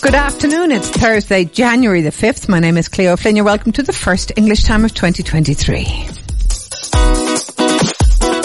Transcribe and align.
Good 0.00 0.14
afternoon. 0.14 0.72
It's 0.72 0.90
Thursday, 0.90 1.44
January 1.44 2.02
the 2.02 2.10
5th. 2.10 2.48
My 2.48 2.60
name 2.60 2.76
is 2.76 2.88
Cleo 2.88 3.16
Flynn. 3.16 3.36
You're 3.36 3.44
welcome 3.44 3.72
to 3.72 3.82
the 3.82 3.92
first 3.92 4.32
English 4.36 4.64
time 4.64 4.84
of 4.84 4.92
2023. 4.92 6.08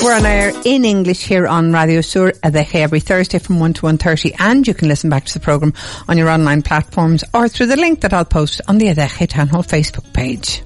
We're 0.02 0.16
on 0.16 0.26
air 0.26 0.54
in 0.64 0.86
English 0.86 1.28
here 1.28 1.46
on 1.46 1.74
Radio 1.74 2.00
Sur 2.00 2.30
uh, 2.30 2.32
Adeje 2.44 2.76
every 2.76 3.02
Thursday 3.02 3.40
from 3.40 3.60
1 3.60 3.74
to 3.74 3.82
1.30 3.82 4.36
and 4.40 4.66
you 4.66 4.74
can 4.74 4.88
listen 4.88 5.10
back 5.10 5.26
to 5.26 5.34
the 5.34 5.42
programme 5.42 5.74
on 6.08 6.18
your 6.18 6.30
online 6.30 6.62
platforms 6.62 7.26
or 7.34 7.50
through 7.50 7.66
the 7.66 7.76
link 7.76 8.00
that 8.02 8.14
I'll 8.14 8.24
post 8.24 8.62
on 8.70 8.78
the 8.78 8.86
Adeje 8.86 9.28
Town 9.28 9.50
Hall 9.50 9.64
Facebook 9.64 10.14
page. 10.14 10.64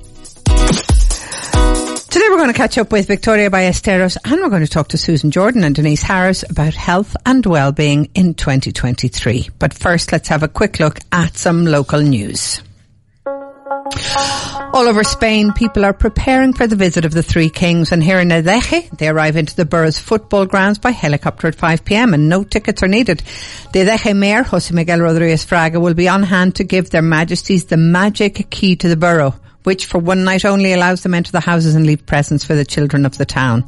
Today 2.14 2.28
we're 2.30 2.38
going 2.38 2.50
to 2.50 2.54
catch 2.54 2.78
up 2.78 2.92
with 2.92 3.08
Victoria 3.08 3.50
Ballesteros 3.50 4.18
and 4.24 4.40
we're 4.40 4.52
going 4.52 4.64
to 4.64 4.72
talk 4.72 4.90
to 4.90 5.00
Susan 5.00 5.32
Jordan 5.32 5.64
and 5.64 5.74
Denise 5.74 6.04
Harris 6.04 6.44
about 6.48 6.76
health 6.76 7.16
and 7.26 7.44
well-being 7.44 8.12
in 8.14 8.36
2023. 8.36 9.50
But 9.58 9.74
first 9.74 10.12
let's 10.12 10.28
have 10.28 10.44
a 10.44 10.48
quick 10.48 10.80
look 10.80 11.00
at 11.12 11.36
some 11.36 11.66
local 11.66 12.02
news. 12.02 12.62
All 13.26 14.88
over 14.88 15.04
Spain, 15.04 15.54
people 15.54 15.84
are 15.84 15.94
preparing 15.94 16.54
for 16.54 16.68
the 16.68 16.76
visit 16.76 17.04
of 17.04 17.14
the 17.14 17.24
Three 17.24 17.50
Kings 17.50 17.92
and 17.92 18.04
here 18.04 18.20
in 18.20 18.30
Adeje, 18.30 18.96
they 18.96 19.08
arrive 19.08 19.36
into 19.36 19.56
the 19.56 19.66
borough's 19.66 19.98
football 19.98 20.46
grounds 20.46 20.78
by 20.78 20.92
helicopter 20.92 21.48
at 21.48 21.58
5pm 21.58 22.14
and 22.14 22.30
no 22.30 22.44
tickets 22.44 22.84
are 22.84 22.88
needed. 22.88 23.24
The 23.72 23.80
Adeje 23.80 24.16
Mayor, 24.16 24.44
Jose 24.44 24.72
Miguel 24.72 25.00
Rodriguez 25.00 25.48
Fraga, 25.48 25.82
will 25.82 25.96
be 25.96 26.08
on 26.08 26.22
hand 26.22 26.58
to 26.58 26.64
give 26.64 26.92
their 26.92 27.02
majesties 27.02 27.66
the 27.66 27.78
magic 27.78 28.52
key 28.52 28.76
to 28.76 28.88
the 28.88 28.98
borough 28.98 29.34
which 29.64 29.86
for 29.86 29.98
one 29.98 30.24
night 30.24 30.46
only 30.46 30.74
allows 30.74 31.04
them 31.04 31.14
into 31.14 31.32
the 31.32 31.40
houses 31.40 31.76
and 31.76 31.86
leave 31.86 32.06
presents 32.06 32.44
for 32.44 32.56
the 32.56 32.66
children 32.66 33.06
of 33.06 33.18
the 33.18 33.26
town. 33.26 33.64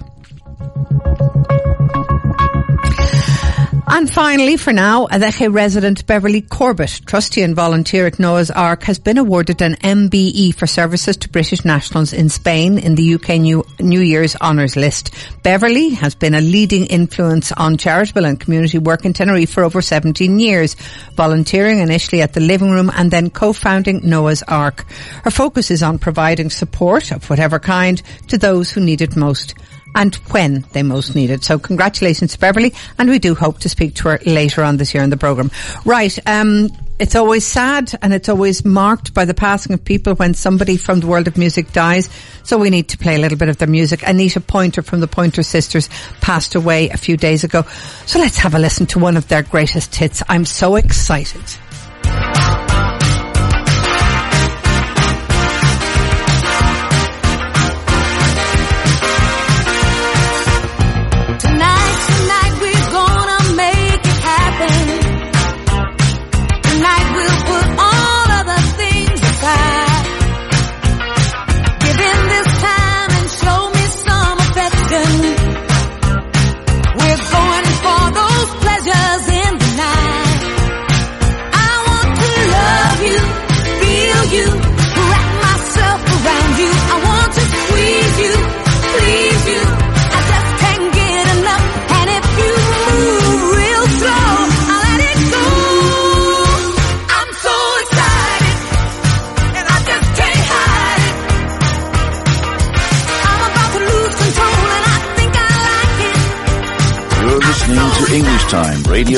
And 3.93 4.09
finally, 4.09 4.55
for 4.55 4.71
now, 4.71 5.07
Adeje 5.07 5.53
resident 5.53 6.07
Beverly 6.07 6.41
Corbett, 6.41 7.01
trustee 7.05 7.41
and 7.41 7.53
volunteer 7.53 8.07
at 8.07 8.19
Noah's 8.19 8.49
Ark, 8.49 8.83
has 8.83 8.99
been 8.99 9.17
awarded 9.17 9.61
an 9.61 9.75
MBE 9.75 10.55
for 10.55 10.65
services 10.65 11.17
to 11.17 11.29
British 11.29 11.65
nationals 11.65 12.13
in 12.13 12.29
Spain 12.29 12.77
in 12.77 12.95
the 12.95 13.15
UK 13.15 13.31
New, 13.31 13.65
New 13.81 13.99
Year's 13.99 14.37
Honours 14.37 14.77
List. 14.77 15.13
Beverly 15.43 15.89
has 15.89 16.15
been 16.15 16.33
a 16.33 16.39
leading 16.39 16.85
influence 16.85 17.51
on 17.51 17.75
charitable 17.75 18.23
and 18.23 18.39
community 18.39 18.77
work 18.77 19.03
in 19.03 19.11
Tenerife 19.11 19.51
for 19.51 19.65
over 19.65 19.81
17 19.81 20.39
years, 20.39 20.75
volunteering 21.15 21.79
initially 21.79 22.21
at 22.21 22.31
the 22.31 22.39
living 22.39 22.71
room 22.71 22.89
and 22.95 23.11
then 23.11 23.29
co-founding 23.29 24.07
Noah's 24.07 24.41
Ark. 24.43 24.85
Her 25.25 25.31
focus 25.31 25.69
is 25.69 25.83
on 25.83 25.99
providing 25.99 26.49
support 26.49 27.11
of 27.11 27.29
whatever 27.29 27.59
kind 27.59 28.01
to 28.29 28.37
those 28.37 28.71
who 28.71 28.79
need 28.79 29.01
it 29.01 29.17
most 29.17 29.53
and 29.95 30.15
when 30.15 30.65
they 30.73 30.83
most 30.83 31.15
need 31.15 31.29
it. 31.29 31.43
So 31.43 31.59
congratulations 31.59 32.33
to 32.33 32.39
Beverly 32.39 32.73
and 32.97 33.09
we 33.09 33.19
do 33.19 33.35
hope 33.35 33.59
to 33.59 33.69
speak 33.69 33.95
to 33.95 34.09
her 34.09 34.19
later 34.25 34.63
on 34.63 34.77
this 34.77 34.93
year 34.93 35.03
in 35.03 35.09
the 35.09 35.17
programme. 35.17 35.51
Right, 35.85 36.17
um, 36.27 36.69
it's 37.01 37.15
always 37.15 37.45
sad 37.47 37.97
and 38.03 38.13
it's 38.13 38.29
always 38.29 38.63
marked 38.63 39.15
by 39.15 39.25
the 39.25 39.33
passing 39.33 39.73
of 39.73 39.83
people 39.83 40.13
when 40.13 40.35
somebody 40.35 40.77
from 40.77 40.99
the 40.99 41.07
world 41.07 41.27
of 41.27 41.35
music 41.35 41.71
dies. 41.71 42.09
So 42.43 42.59
we 42.59 42.69
need 42.69 42.89
to 42.89 42.97
play 42.97 43.15
a 43.15 43.17
little 43.17 43.39
bit 43.39 43.49
of 43.49 43.57
their 43.57 43.67
music. 43.67 44.03
Anita 44.05 44.39
Pointer 44.39 44.83
from 44.83 44.99
the 44.99 45.07
Pointer 45.07 45.41
Sisters 45.41 45.89
passed 46.21 46.53
away 46.53 46.89
a 46.89 46.97
few 46.97 47.17
days 47.17 47.43
ago. 47.43 47.63
So 48.05 48.19
let's 48.19 48.37
have 48.37 48.53
a 48.53 48.59
listen 48.59 48.85
to 48.87 48.99
one 48.99 49.17
of 49.17 49.27
their 49.27 49.41
greatest 49.41 49.95
hits. 49.95 50.21
I'm 50.29 50.45
so 50.45 50.75
excited. 50.75 51.41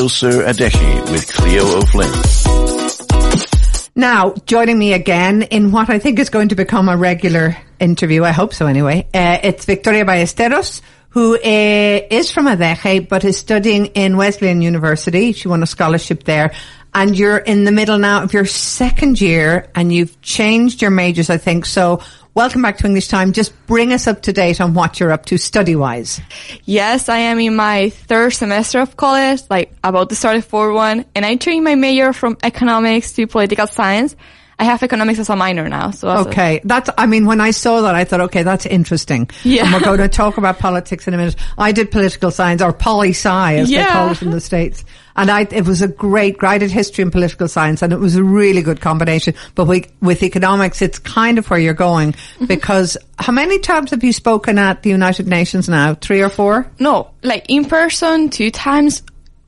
Sur 0.10 0.44
Adeje 0.46 1.12
with 1.12 1.32
Cleo 1.32 1.78
O'Flynn. 1.78 2.12
Now, 3.96 4.34
joining 4.46 4.80
me 4.80 4.94
again 4.94 5.44
in 5.44 5.72
what 5.72 5.90
I 5.90 6.00
think 6.00 6.20
is 6.20 6.30
going 6.30 6.50
to 6.50 6.56
become 6.56 6.90
a 6.90 6.98
regular 6.98 7.56
interview, 7.80 8.24
I 8.24 8.32
hope 8.32 8.54
so 8.54 8.66
anyway, 8.66 9.08
uh, 9.14 9.38
it's 9.44 9.66
Victoria 9.66 10.04
Ballesteros, 10.04 10.82
who 11.10 11.36
uh, 11.36 11.40
is 11.44 12.32
from 12.32 12.48
Adeje, 12.48 13.08
but 13.08 13.24
is 13.24 13.38
studying 13.38 13.88
in 13.88 14.18
Wesleyan 14.18 14.64
University. 14.64 15.32
She 15.32 15.48
won 15.48 15.62
a 15.62 15.68
scholarship 15.68 16.24
there. 16.24 16.54
And 16.96 17.18
you're 17.18 17.38
in 17.38 17.66
the 17.66 17.72
middle 17.72 17.98
now 17.98 18.24
of 18.24 18.34
your 18.34 18.46
second 18.46 19.20
year 19.22 19.70
and 19.74 19.94
you've 19.94 20.22
changed 20.22 20.82
your 20.82 20.92
majors, 20.92 21.30
I 21.30 21.38
think. 21.38 21.66
So 21.66 22.02
Welcome 22.36 22.64
back 22.64 22.78
to 22.80 22.88
English 22.88 23.10
Time. 23.10 23.32
Just 23.32 23.54
bring 23.68 23.94
us 23.94 24.08
up 24.08 24.24
to 24.24 24.34
date 24.34 24.60
on 24.60 24.74
what 24.74 25.00
you're 25.00 25.12
up 25.12 25.28
to 25.28 25.38
study 25.38 25.76
wise. 25.76 26.20
Yes, 26.66 27.08
I 27.08 27.18
am 27.20 27.40
in 27.40 27.56
my 27.56 27.90
third 27.90 28.32
semester 28.32 28.80
of 28.80 28.98
college, 28.98 29.42
like 29.52 29.72
about 29.84 30.10
to 30.10 30.16
start 30.16 30.38
a 30.38 30.42
fourth 30.42 30.74
one, 30.74 31.06
and 31.14 31.28
I 31.28 31.36
changed 31.36 31.64
my 31.64 31.76
major 31.76 32.12
from 32.12 32.38
economics 32.42 33.12
to 33.14 33.28
political 33.28 33.68
science. 33.68 34.16
I 34.58 34.64
have 34.64 34.82
economics 34.82 35.20
as 35.20 35.30
a 35.30 35.36
minor 35.36 35.70
now. 35.70 35.92
So 35.92 36.10
Okay, 36.28 36.60
that's. 36.64 36.90
I 36.98 37.06
mean, 37.06 37.28
when 37.28 37.40
I 37.40 37.52
saw 37.52 37.82
that, 37.82 37.94
I 37.94 38.04
thought, 38.04 38.22
okay, 38.22 38.42
that's 38.42 38.66
interesting. 38.66 39.30
Yeah. 39.44 39.66
and 39.66 39.74
we're 39.74 39.82
going 39.82 39.98
to 40.10 40.10
talk 40.10 40.38
about 40.40 40.58
politics 40.58 41.08
in 41.08 41.14
a 41.14 41.18
minute. 41.18 41.36
I 41.56 41.72
did 41.72 41.92
political 41.92 42.32
science 42.32 42.64
or 42.64 42.74
poli 42.74 43.12
sci, 43.12 43.56
as 43.58 43.70
they 43.70 43.86
call 43.86 44.10
it 44.12 44.24
in 44.24 44.32
the 44.32 44.42
states, 44.42 44.84
and 45.16 45.30
I 45.30 45.42
it 45.50 45.66
was 45.66 45.82
a 45.82 45.88
great. 45.88 46.44
I 46.44 46.58
did 46.58 46.72
history 46.72 47.02
and 47.04 47.12
political 47.12 47.48
science, 47.48 47.82
and 47.82 47.94
it 47.94 48.00
was 48.00 48.16
a 48.16 48.24
really 48.24 48.62
good 48.62 48.82
combination. 48.82 49.34
But 49.56 49.66
we, 49.66 49.86
with 50.02 50.24
economics, 50.24 50.82
it's 50.82 51.00
kind 51.00 51.38
of 51.38 51.50
where 51.50 51.60
you're 51.60 51.74
going 51.74 52.14
Mm-hmm. 52.14 52.46
because 52.46 52.98
how 53.20 53.32
many 53.34 53.60
times 53.60 53.92
have 53.92 54.04
you 54.04 54.14
spoken 54.14 54.58
at 54.58 54.84
the 54.84 54.90
United 54.90 55.28
Nations 55.28 55.70
now? 55.70 55.96
Three 55.96 56.22
or 56.22 56.30
four? 56.30 56.70
no, 56.80 57.12
like 57.22 57.46
in 57.50 57.66
person 57.66 58.30
two 58.30 58.52
times, 58.52 59.04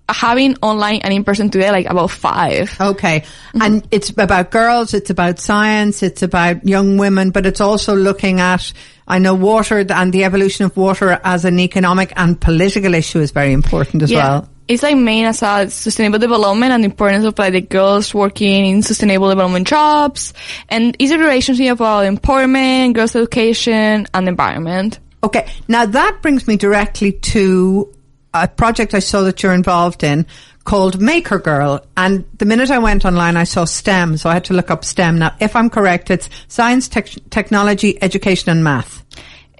having 0.09 0.55
online 0.61 1.01
and 1.01 1.13
in 1.13 1.23
person 1.23 1.49
today, 1.49 1.71
like 1.71 1.85
about 1.87 2.11
five. 2.11 2.75
Okay. 2.79 3.21
Mm-hmm. 3.21 3.61
And 3.61 3.87
it's 3.91 4.09
about 4.11 4.51
girls, 4.51 4.93
it's 4.93 5.09
about 5.09 5.39
science, 5.39 6.03
it's 6.03 6.21
about 6.23 6.67
young 6.67 6.97
women, 6.97 7.31
but 7.31 7.45
it's 7.45 7.61
also 7.61 7.95
looking 7.95 8.39
at, 8.39 8.71
I 9.07 9.19
know 9.19 9.33
water 9.33 9.85
and 9.89 10.13
the 10.13 10.23
evolution 10.23 10.65
of 10.65 10.77
water 10.77 11.19
as 11.23 11.45
an 11.45 11.59
economic 11.59 12.13
and 12.15 12.39
political 12.39 12.93
issue 12.93 13.19
is 13.19 13.31
very 13.31 13.53
important 13.53 14.03
as 14.03 14.11
well. 14.11 14.49
It's 14.67 14.81
like 14.81 14.97
main 14.97 15.25
as 15.25 15.43
a 15.43 15.69
sustainable 15.69 16.19
development 16.19 16.71
and 16.71 16.83
the 16.83 16.85
importance 16.85 17.25
of 17.25 17.37
like 17.37 17.53
the 17.53 17.61
girls 17.61 18.13
working 18.13 18.65
in 18.65 18.81
sustainable 18.81 19.29
development 19.29 19.67
jobs 19.67 20.33
and 20.69 20.95
is 20.99 21.11
a 21.11 21.17
relationship 21.17 21.73
about 21.73 22.05
empowerment, 22.05 22.93
girls 22.93 23.15
education 23.15 24.07
and 24.13 24.27
environment. 24.27 24.99
Okay. 25.23 25.47
Now 25.67 25.85
that 25.85 26.19
brings 26.21 26.47
me 26.47 26.57
directly 26.57 27.11
to 27.11 27.93
a 28.33 28.47
project 28.47 28.93
I 28.93 28.99
saw 28.99 29.21
that 29.23 29.43
you're 29.43 29.53
involved 29.53 30.03
in 30.03 30.25
called 30.65 30.99
Maker 30.99 31.39
Girl. 31.39 31.85
And 31.95 32.25
the 32.37 32.45
minute 32.45 32.69
I 32.71 32.79
went 32.79 33.05
online, 33.05 33.37
I 33.37 33.45
saw 33.45 33.65
STEM. 33.65 34.17
So 34.17 34.29
I 34.29 34.33
had 34.33 34.45
to 34.45 34.53
look 34.53 34.69
up 34.69 34.83
STEM. 34.83 35.19
Now, 35.19 35.35
if 35.39 35.55
I'm 35.55 35.69
correct, 35.69 36.11
it's 36.11 36.29
science, 36.47 36.87
tech 36.87 37.07
technology, 37.29 38.01
education 38.01 38.49
and 38.49 38.63
math. 38.63 39.05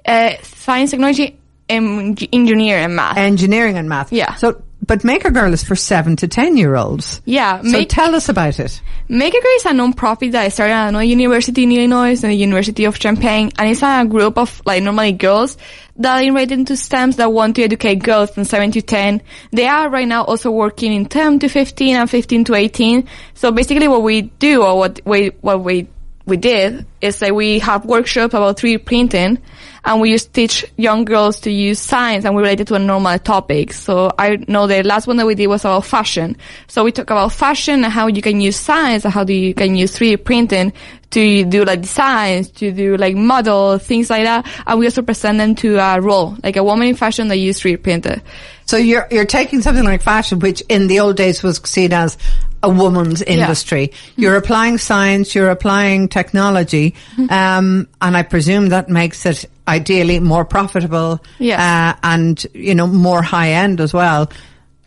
Uh, 0.04 0.34
science, 0.42 0.90
technology, 0.90 1.38
em- 1.68 2.16
engineer 2.32 2.78
and 2.78 2.94
math. 2.94 3.16
Engineering 3.16 3.78
and 3.78 3.88
math. 3.88 4.12
Yeah. 4.12 4.34
So, 4.34 4.62
but 4.86 5.04
Maker 5.04 5.30
Girl 5.30 5.52
is 5.52 5.64
for 5.64 5.76
seven 5.76 6.16
to 6.16 6.28
ten 6.28 6.56
year 6.56 6.76
olds. 6.76 7.20
yeah, 7.24 7.60
So 7.62 7.70
make, 7.70 7.88
tell 7.88 8.14
us 8.14 8.28
about 8.28 8.58
it. 8.60 8.80
Maker 9.08 9.38
a 9.38 9.40
Girl 9.40 9.52
is 9.56 9.66
a 9.66 9.72
non-profit 9.72 10.32
that 10.32 10.44
I 10.44 10.48
started 10.48 10.72
at 10.72 10.88
another 10.88 11.04
university 11.04 11.62
in 11.62 11.72
Illinois 11.72 12.22
and 12.22 12.32
the 12.32 12.34
University 12.34 12.84
of 12.84 12.98
Champaign, 12.98 13.52
and 13.58 13.70
it's 13.70 13.82
a 13.82 14.04
group 14.04 14.38
of 14.38 14.62
like 14.64 14.82
normally 14.82 15.12
girls 15.12 15.56
that 15.96 16.20
are 16.20 16.22
invited 16.22 16.58
into 16.58 16.74
STEMs 16.74 17.16
that 17.16 17.32
want 17.32 17.56
to 17.56 17.62
educate 17.62 17.96
girls 17.96 18.30
from 18.30 18.44
7 18.44 18.70
to 18.72 18.82
10. 18.82 19.22
They 19.52 19.66
are 19.66 19.88
right 19.88 20.06
now 20.06 20.24
also 20.24 20.50
working 20.50 20.92
in 20.92 21.06
10 21.06 21.40
to 21.40 21.48
15 21.48 21.96
and 21.96 22.10
15 22.10 22.44
to 22.44 22.54
18. 22.54 23.08
So 23.34 23.50
basically 23.50 23.88
what 23.88 24.02
we 24.02 24.22
do 24.22 24.62
or 24.62 24.76
what 24.76 25.00
we, 25.04 25.28
what 25.40 25.62
we, 25.62 25.88
we 26.26 26.36
did 26.36 26.86
is 27.00 27.20
that 27.20 27.34
we 27.34 27.60
have 27.60 27.84
workshops 27.84 28.34
about 28.34 28.58
3D 28.58 28.84
printing 28.84 29.38
and 29.86 30.00
we 30.00 30.10
just 30.10 30.34
teach 30.34 30.66
young 30.76 31.04
girls 31.04 31.38
to 31.40 31.50
use 31.50 31.78
science 31.78 32.24
and 32.24 32.34
we 32.34 32.42
relate 32.42 32.60
it 32.60 32.66
to 32.66 32.74
a 32.74 32.78
normal 32.78 33.18
topic. 33.20 33.72
So 33.72 34.10
I 34.18 34.36
know 34.48 34.66
the 34.66 34.82
last 34.82 35.06
one 35.06 35.16
that 35.18 35.26
we 35.26 35.36
did 35.36 35.46
was 35.46 35.64
about 35.64 35.86
fashion. 35.86 36.36
So 36.66 36.82
we 36.82 36.90
talk 36.90 37.08
about 37.08 37.32
fashion 37.32 37.84
and 37.84 37.92
how 37.92 38.08
you 38.08 38.20
can 38.20 38.40
use 38.40 38.56
science 38.56 39.04
and 39.04 39.14
how 39.14 39.22
do 39.22 39.32
you 39.32 39.54
can 39.54 39.76
use 39.76 39.96
3D 39.96 40.24
printing 40.24 40.72
to 41.10 41.44
do 41.44 41.64
like 41.64 41.82
designs, 41.82 42.50
to 42.50 42.72
do 42.72 42.96
like 42.96 43.14
model, 43.14 43.78
things 43.78 44.10
like 44.10 44.24
that. 44.24 44.46
And 44.66 44.78
we 44.78 44.86
also 44.86 45.02
present 45.02 45.38
them 45.38 45.54
to 45.56 45.76
a 45.78 46.00
role, 46.00 46.36
like 46.42 46.56
a 46.56 46.64
woman 46.64 46.88
in 46.88 46.96
fashion 46.96 47.28
that 47.28 47.36
use 47.36 47.60
3D 47.60 47.82
printer. 47.82 48.20
So 48.66 48.76
you're 48.76 49.06
you're 49.10 49.24
taking 49.26 49.62
something 49.62 49.84
like 49.84 50.02
fashion, 50.02 50.40
which 50.40 50.60
in 50.68 50.88
the 50.88 51.00
old 51.00 51.16
days 51.16 51.42
was 51.42 51.58
seen 51.64 51.92
as 51.92 52.18
a 52.62 52.68
woman's 52.68 53.22
industry. 53.22 53.92
You're 54.16 54.36
applying 54.36 54.78
science, 54.78 55.34
you're 55.34 55.50
applying 55.50 56.08
technology, 56.08 56.94
Mm-hmm. 57.16 57.32
um, 57.32 57.88
and 58.00 58.16
I 58.16 58.22
presume 58.24 58.70
that 58.70 58.88
makes 58.88 59.24
it 59.26 59.44
ideally 59.68 60.18
more 60.20 60.44
profitable, 60.44 61.22
Yes. 61.38 61.60
uh, 61.60 61.98
and 62.02 62.44
you 62.54 62.74
know 62.74 62.86
more 62.88 63.22
high 63.22 63.52
end 63.52 63.80
as 63.80 63.94
well. 63.94 64.28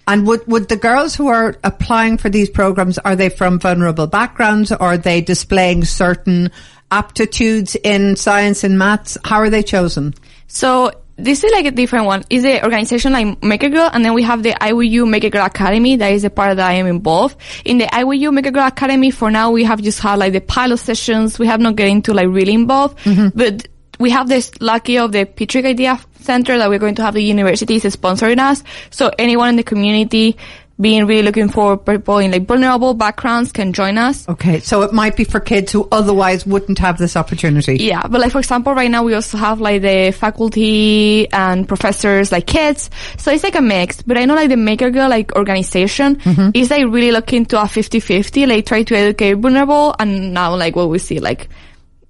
And 0.10 0.26
would 0.26 0.46
would 0.48 0.70
the 0.70 0.76
girls 0.76 1.14
who 1.14 1.28
are 1.28 1.56
applying 1.64 2.18
for 2.18 2.30
these 2.30 2.50
programs 2.50 2.98
are 2.98 3.16
they 3.16 3.30
from 3.30 3.60
vulnerable 3.60 4.08
backgrounds? 4.08 4.72
Or 4.72 4.82
are 4.82 4.98
they 4.98 5.22
displaying 5.22 5.86
certain 5.86 6.52
aptitudes 6.90 7.76
in 7.76 8.16
science 8.16 8.64
and 8.64 8.80
maths? 8.80 9.20
How 9.24 9.38
are 9.38 9.52
they 9.52 9.62
chosen? 9.62 10.16
So 10.48 10.92
this 11.16 11.44
is 11.44 11.52
like 11.52 11.66
a 11.66 11.72
different 11.72 12.08
one. 12.08 12.24
Is 12.32 12.42
the 12.42 12.64
organization 12.64 13.14
like 13.14 13.44
Maker 13.44 13.70
Girl, 13.70 13.88
and 13.94 14.04
then 14.04 14.16
we 14.16 14.24
have 14.24 14.42
the 14.42 14.54
IWU 14.54 15.08
Maker 15.08 15.30
Girl 15.30 15.46
Academy. 15.46 15.96
That 15.98 16.12
is 16.12 16.24
the 16.24 16.32
part 16.32 16.58
that 16.58 16.68
I 16.68 16.74
am 16.74 16.88
involved 16.88 17.38
in. 17.64 17.78
The 17.78 17.86
IWU 17.86 18.34
Maker 18.34 18.50
Girl 18.50 18.66
Academy. 18.66 19.12
For 19.12 19.30
now, 19.30 19.52
we 19.52 19.64
have 19.64 19.80
just 19.80 20.00
had 20.00 20.18
like 20.18 20.34
the 20.34 20.42
pilot 20.42 20.78
sessions. 20.78 21.38
We 21.38 21.46
have 21.46 21.60
not 21.60 21.76
getting 21.76 22.02
to 22.04 22.16
like 22.16 22.30
really 22.30 22.54
involved, 22.54 22.98
mm-hmm. 23.00 23.38
but 23.38 23.68
we 24.00 24.10
have 24.10 24.28
this 24.28 24.52
lucky 24.60 24.98
of 24.98 25.12
the 25.12 25.26
Patriot 25.26 25.68
Idea 25.68 26.00
Center 26.22 26.58
that 26.58 26.70
we're 26.70 26.80
going 26.80 26.96
to 26.96 27.04
have 27.04 27.14
the 27.14 27.24
universities 27.24 27.84
sponsoring 27.84 28.40
us. 28.40 28.64
So 28.90 29.12
anyone 29.18 29.50
in 29.50 29.56
the 29.56 29.64
community 29.64 30.38
being 30.80 31.06
really 31.06 31.24
looking 31.24 31.50
for 31.50 31.78
people 31.78 32.20
in 32.20 32.32
like 32.32 32.46
vulnerable 32.46 32.94
backgrounds 32.94 33.52
can 33.52 33.74
join 33.74 33.98
us. 33.98 34.28
Okay, 34.30 34.60
so 34.60 34.82
it 34.82 34.94
might 34.94 35.18
be 35.18 35.26
for 35.26 35.40
kids 35.40 35.72
who 35.74 35.88
otherwise 35.92 36.46
wouldn't 36.46 36.80
have 36.80 36.98
this 36.98 37.18
opportunity. 37.18 37.78
Yeah, 37.78 38.08
but 38.08 38.22
like 38.22 38.32
for 38.32 38.40
example, 38.40 38.74
right 38.74 38.90
now 38.90 39.04
we 39.04 39.14
also 39.14 39.38
have 39.38 39.60
like 39.60 39.82
the 39.82 40.12
faculty 40.18 41.30
and 41.32 41.68
professors 41.68 42.32
like 42.32 42.48
kids, 42.48 42.90
so 43.18 43.32
it's 43.32 43.44
like 43.44 43.56
a 43.56 43.62
mix. 43.62 44.02
But 44.02 44.18
I 44.18 44.26
know 44.26 44.36
like 44.36 44.50
the 44.50 44.58
Maker 44.58 44.90
Girl 44.90 45.10
like 45.10 45.36
organization 45.36 46.16
mm-hmm. 46.16 46.52
is 46.54 46.70
like 46.70 46.86
really 46.86 47.12
looking 47.12 47.46
to 47.48 47.60
a 47.62 47.66
50-50, 47.66 48.48
like 48.48 48.66
try 48.66 48.84
to 48.84 48.96
educate 48.96 49.34
vulnerable, 49.34 49.96
and 50.00 50.34
now 50.34 50.56
like 50.56 50.78
what 50.78 50.90
we 50.90 51.00
see 51.00 51.20
like 51.20 51.50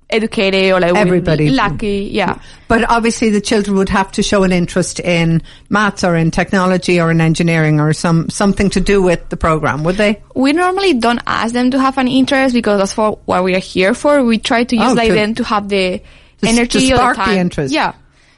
educated 0.10 0.72
or 0.72 0.80
like 0.80 0.96
Everybody. 0.96 1.50
lucky, 1.50 2.10
yeah. 2.12 2.40
But 2.68 2.90
obviously 2.90 3.30
the 3.30 3.42
children 3.42 3.78
would 3.78 3.90
have 3.90 4.12
to 4.14 4.24
show 4.24 4.44
an 4.44 4.52
interest 4.52 5.00
in 5.00 5.42
maths 5.70 6.04
or 6.04 6.16
in 6.16 6.32
technology 6.32 7.00
or 7.00 7.12
in 7.12 7.22
engineering 7.22 7.80
or 7.80 7.94
some 7.94 8.30
something 8.30 8.70
to 8.72 8.80
do 8.80 9.02
with 9.02 9.30
the 9.30 9.38
program, 9.38 9.84
would 9.84 9.96
they? 9.98 10.22
We 10.36 10.54
normally 10.54 10.94
don't 10.96 11.22
ask 11.28 11.54
them 11.54 11.72
to 11.72 11.80
have 11.80 11.98
an 11.98 12.08
interest 12.08 12.54
because 12.54 12.80
that's 12.80 12.94
for 12.94 13.20
what 13.26 13.44
we 13.44 13.56
are 13.56 13.60
here 13.60 13.94
for. 13.94 14.24
We 14.24 14.38
try 14.40 14.64
to 14.64 14.76
use 14.76 14.92
Oh, 14.92 14.94
like 14.94 15.10
to- 15.10 15.14
them 15.14 15.36
to 15.36 15.44
have 15.44 15.70
the 15.70 16.00
to 16.42 16.48
energy 16.48 16.92
or 16.94 16.98
spark 16.98 17.18
the 17.18 17.24
time. 17.24 17.38
interest. 17.38 17.74
Yeah. 17.74 17.94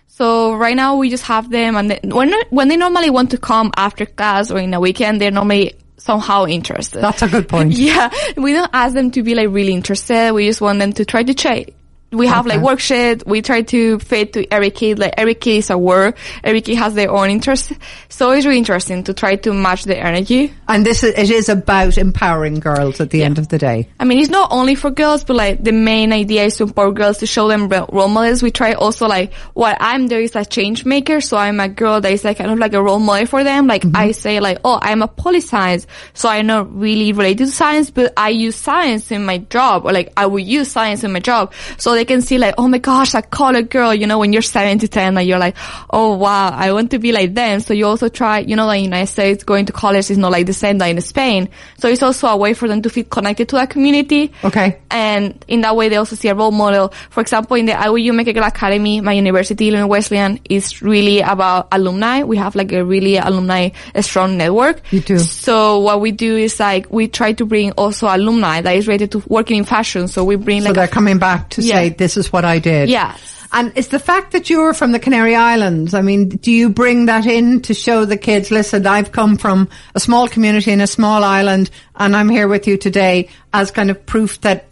So 0.07 0.53
right 0.53 0.75
now 0.75 0.97
we 0.97 1.09
just 1.09 1.23
have 1.23 1.49
them, 1.49 1.75
and 1.75 1.89
they, 1.91 1.99
when 2.03 2.33
when 2.51 2.67
they 2.67 2.77
normally 2.77 3.09
want 3.09 3.31
to 3.31 3.37
come 3.37 3.71
after 3.75 4.05
class 4.05 4.51
or 4.51 4.59
in 4.59 4.73
a 4.73 4.79
weekend, 4.79 5.19
they're 5.21 5.31
normally 5.31 5.73
somehow 6.01 6.45
interested. 6.45 7.01
That's 7.01 7.21
a 7.21 7.27
good 7.27 7.47
point. 7.47 7.73
Yeah, 7.81 8.09
we 8.37 8.53
don't 8.53 8.69
ask 8.73 8.93
them 8.93 9.11
to 9.11 9.23
be 9.23 9.35
like 9.35 9.49
really 9.49 9.73
interested. 9.73 10.33
We 10.33 10.47
just 10.47 10.61
want 10.61 10.79
them 10.79 10.93
to 10.93 11.05
try 11.05 11.23
to 11.23 11.33
check. 11.33 11.73
We 12.11 12.27
have 12.27 12.45
like 12.45 12.59
Okay. 12.59 12.67
worksheet. 12.67 13.25
We 13.25 13.41
try 13.41 13.61
to 13.61 13.99
fit 13.99 14.33
to 14.33 14.45
every 14.53 14.69
kid. 14.69 14.99
Like 14.99 15.13
every 15.17 15.33
kid 15.33 15.57
is 15.57 15.69
aware. 15.69 16.13
Every 16.43 16.61
kid 16.61 16.75
has 16.75 16.93
their 16.93 17.09
own 17.09 17.29
interest. 17.29 17.71
So 18.09 18.31
it's 18.31 18.45
really 18.45 18.57
interesting 18.57 19.05
to 19.05 19.13
try 19.13 19.37
to 19.37 19.53
match 19.53 19.85
the 19.85 19.97
energy. 19.97 20.53
And 20.67 20.85
this 20.85 21.03
is, 21.03 21.17
it 21.17 21.29
is 21.29 21.47
about 21.49 21.97
empowering 21.97 22.59
girls 22.59 22.99
at 22.99 23.09
the 23.09 23.23
end 23.23 23.39
of 23.39 23.47
the 23.47 23.57
day. 23.57 23.89
I 23.99 24.03
mean, 24.03 24.19
it's 24.19 24.29
not 24.29 24.51
only 24.51 24.75
for 24.75 24.91
girls, 24.91 25.23
but 25.23 25.35
like 25.35 25.63
the 25.63 25.71
main 25.71 26.11
idea 26.11 26.43
is 26.43 26.57
to 26.57 26.63
empower 26.63 26.91
girls 26.91 27.19
to 27.19 27.25
show 27.25 27.47
them 27.47 27.69
role 27.69 28.09
models. 28.09 28.43
We 28.43 28.51
try 28.51 28.73
also 28.73 29.07
like 29.07 29.33
what 29.53 29.77
I'm 29.79 30.07
there 30.07 30.21
is 30.21 30.35
a 30.35 30.43
change 30.43 30.85
maker. 30.85 31.21
So 31.21 31.37
I'm 31.37 31.59
a 31.59 31.69
girl 31.69 32.01
that 32.01 32.11
is 32.11 32.23
like 32.25 32.37
kind 32.37 32.51
of 32.51 32.59
like 32.59 32.73
a 32.73 32.83
role 32.83 32.99
model 32.99 33.25
for 33.25 33.43
them. 33.43 33.67
Like 33.67 33.83
mm-hmm. 33.83 33.95
I 33.95 34.11
say 34.11 34.39
like, 34.39 34.59
oh, 34.65 34.79
I'm 34.81 35.01
a 35.01 35.07
poli 35.07 35.39
science. 35.39 35.87
So 36.13 36.27
I'm 36.27 36.47
not 36.47 36.75
really 36.77 37.13
related 37.13 37.45
to 37.45 37.51
science, 37.51 37.89
but 37.89 38.13
I 38.17 38.29
use 38.29 38.55
science 38.55 39.11
in 39.11 39.25
my 39.25 39.37
job 39.37 39.85
or 39.85 39.93
like 39.93 40.11
I 40.17 40.25
will 40.25 40.39
use 40.39 40.69
science 40.69 41.03
in 41.05 41.13
my 41.13 41.19
job. 41.21 41.53
So 41.77 42.00
they 42.01 42.05
can 42.05 42.23
see 42.23 42.39
like, 42.39 42.55
oh 42.57 42.67
my 42.67 42.79
gosh, 42.79 43.13
I 43.13 43.21
call 43.21 43.49
a 43.49 43.51
colored 43.51 43.69
girl, 43.69 43.93
you 43.93 44.07
know, 44.07 44.17
when 44.17 44.33
you're 44.33 44.41
seven 44.41 44.79
to 44.79 44.87
10, 44.87 45.13
like 45.13 45.27
you're 45.27 45.37
like, 45.37 45.55
oh 45.91 46.15
wow, 46.15 46.49
I 46.49 46.71
want 46.71 46.89
to 46.91 46.99
be 46.99 47.11
like 47.11 47.35
them. 47.35 47.59
So 47.59 47.75
you 47.75 47.85
also 47.85 48.09
try, 48.09 48.39
you 48.39 48.55
know, 48.55 48.65
like 48.65 48.77
in 48.77 48.83
the 48.85 48.97
United 48.97 49.11
States, 49.11 49.43
going 49.43 49.67
to 49.67 49.73
college 49.73 50.09
is 50.09 50.17
not 50.17 50.31
like 50.31 50.47
the 50.47 50.53
same 50.53 50.79
that 50.79 50.87
in 50.87 50.99
Spain. 51.01 51.49
So 51.77 51.87
it's 51.87 52.01
also 52.01 52.27
a 52.27 52.37
way 52.37 52.55
for 52.55 52.67
them 52.67 52.81
to 52.81 52.89
feel 52.89 53.03
connected 53.03 53.49
to 53.49 53.55
that 53.57 53.69
community. 53.69 54.31
Okay. 54.43 54.79
And 54.89 55.45
in 55.47 55.61
that 55.61 55.75
way, 55.75 55.89
they 55.89 55.97
also 55.97 56.15
see 56.15 56.27
a 56.29 56.35
role 56.35 56.51
model. 56.51 56.89
For 57.11 57.21
example, 57.21 57.55
in 57.55 57.67
the 57.67 57.73
a 57.73 58.33
Girl 58.33 58.43
Academy, 58.43 58.99
my 59.01 59.13
university, 59.13 59.67
Illinois 59.67 59.87
Wesleyan, 59.87 60.39
is 60.49 60.81
really 60.81 61.19
about 61.19 61.67
alumni. 61.71 62.23
We 62.23 62.37
have 62.37 62.55
like 62.55 62.71
a 62.71 62.83
really 62.83 63.17
alumni 63.17 63.69
a 63.93 64.01
strong 64.01 64.37
network. 64.37 64.81
You 64.91 65.01
do. 65.01 65.19
So 65.19 65.79
what 65.79 66.01
we 66.01 66.11
do 66.11 66.35
is 66.35 66.59
like, 66.59 66.91
we 66.91 67.07
try 67.07 67.33
to 67.33 67.45
bring 67.45 67.73
also 67.73 68.07
alumni 68.07 68.61
that 68.61 68.75
is 68.75 68.87
ready 68.87 69.07
to 69.07 69.23
working 69.27 69.57
in 69.57 69.65
fashion. 69.65 70.07
So 70.07 70.23
we 70.23 70.35
bring 70.35 70.61
So 70.61 70.69
like, 70.69 70.75
they're 70.75 70.87
coming 70.87 71.19
back 71.19 71.49
to 71.51 71.61
say, 71.61 71.90
this 71.97 72.17
is 72.17 72.31
what 72.31 72.45
I 72.45 72.59
did. 72.59 72.89
Yes. 72.89 73.37
And 73.53 73.73
it's 73.75 73.89
the 73.89 73.99
fact 73.99 74.31
that 74.31 74.49
you're 74.49 74.73
from 74.73 74.93
the 74.93 74.99
Canary 74.99 75.35
Islands. 75.35 75.93
I 75.93 76.01
mean, 76.01 76.29
do 76.29 76.51
you 76.51 76.69
bring 76.69 77.07
that 77.07 77.25
in 77.25 77.61
to 77.63 77.73
show 77.73 78.05
the 78.05 78.15
kids, 78.15 78.49
listen, 78.49 78.87
I've 78.87 79.11
come 79.11 79.35
from 79.35 79.67
a 79.93 79.99
small 79.99 80.29
community 80.29 80.71
in 80.71 80.79
a 80.79 80.87
small 80.87 81.23
island 81.23 81.69
and 81.95 82.15
I'm 82.15 82.29
here 82.29 82.47
with 82.47 82.65
you 82.65 82.77
today 82.77 83.27
as 83.53 83.71
kind 83.71 83.91
of 83.91 84.05
proof 84.05 84.39
that 84.41 84.67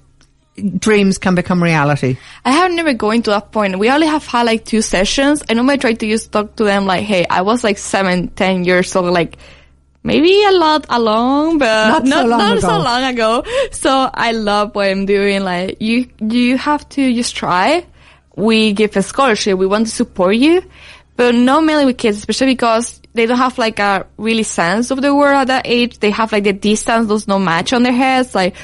dreams 0.78 1.18
can 1.18 1.36
become 1.36 1.62
reality? 1.62 2.18
I 2.46 2.52
have 2.52 2.72
never 2.72 2.94
going 2.94 3.24
to 3.24 3.32
that 3.32 3.52
point. 3.52 3.78
We 3.80 3.90
only 3.90 4.08
have 4.08 4.26
had 4.26 4.46
like 4.46 4.66
two 4.66 4.82
sessions. 4.82 5.44
I 5.50 5.54
normally 5.54 5.78
try 5.78 5.94
to 5.94 6.08
just 6.08 6.32
talk 6.32 6.56
to 6.58 6.64
them 6.64 6.86
like, 6.86 7.04
hey, 7.04 7.26
I 7.30 7.42
was 7.42 7.64
like 7.64 7.78
seven, 7.78 8.30
ten 8.30 8.64
years 8.64 8.96
old, 8.96 9.12
like 9.12 9.38
maybe 10.10 10.34
a 10.44 10.52
lot 10.52 10.86
along, 10.90 11.60
but 11.60 11.88
Not 12.02 12.08
so 12.08 12.26
long 12.26 12.40
not 12.40 12.58
ago. 12.58 12.68
so 12.68 12.78
long 12.90 13.04
ago. 13.14 13.32
So 13.72 13.92
I 14.28 14.32
love 14.34 14.74
what 14.76 14.88
I'm 14.90 15.06
doing. 15.06 15.44
Like 15.44 15.78
you, 15.80 16.10
you 16.20 16.58
have 16.58 16.88
to 16.98 17.14
just 17.14 17.36
try. 17.36 17.86
We 18.36 18.74
give 18.74 18.96
a 18.98 19.02
scholarship. 19.04 19.58
We 19.58 19.68
want 19.68 19.86
to 19.88 19.94
support 19.94 20.36
you, 20.36 20.64
but 21.16 21.36
not 21.36 21.64
mainly 21.64 21.86
with 21.86 21.98
kids, 21.98 22.18
especially 22.18 22.54
because 22.58 23.02
they 23.14 23.26
don't 23.26 23.38
have 23.38 23.58
like 23.58 23.80
a 23.80 24.08
really 24.18 24.44
sense 24.44 24.92
of 24.92 25.02
the 25.02 25.14
world 25.14 25.36
at 25.36 25.48
that 25.48 25.68
age. 25.68 26.00
They 26.00 26.10
have 26.12 26.32
like 26.32 26.44
the 26.46 26.54
distance 26.54 27.08
does 27.08 27.28
not 27.28 27.40
match 27.40 27.74
on 27.74 27.84
their 27.84 27.94
heads. 27.94 28.34
Like 28.34 28.56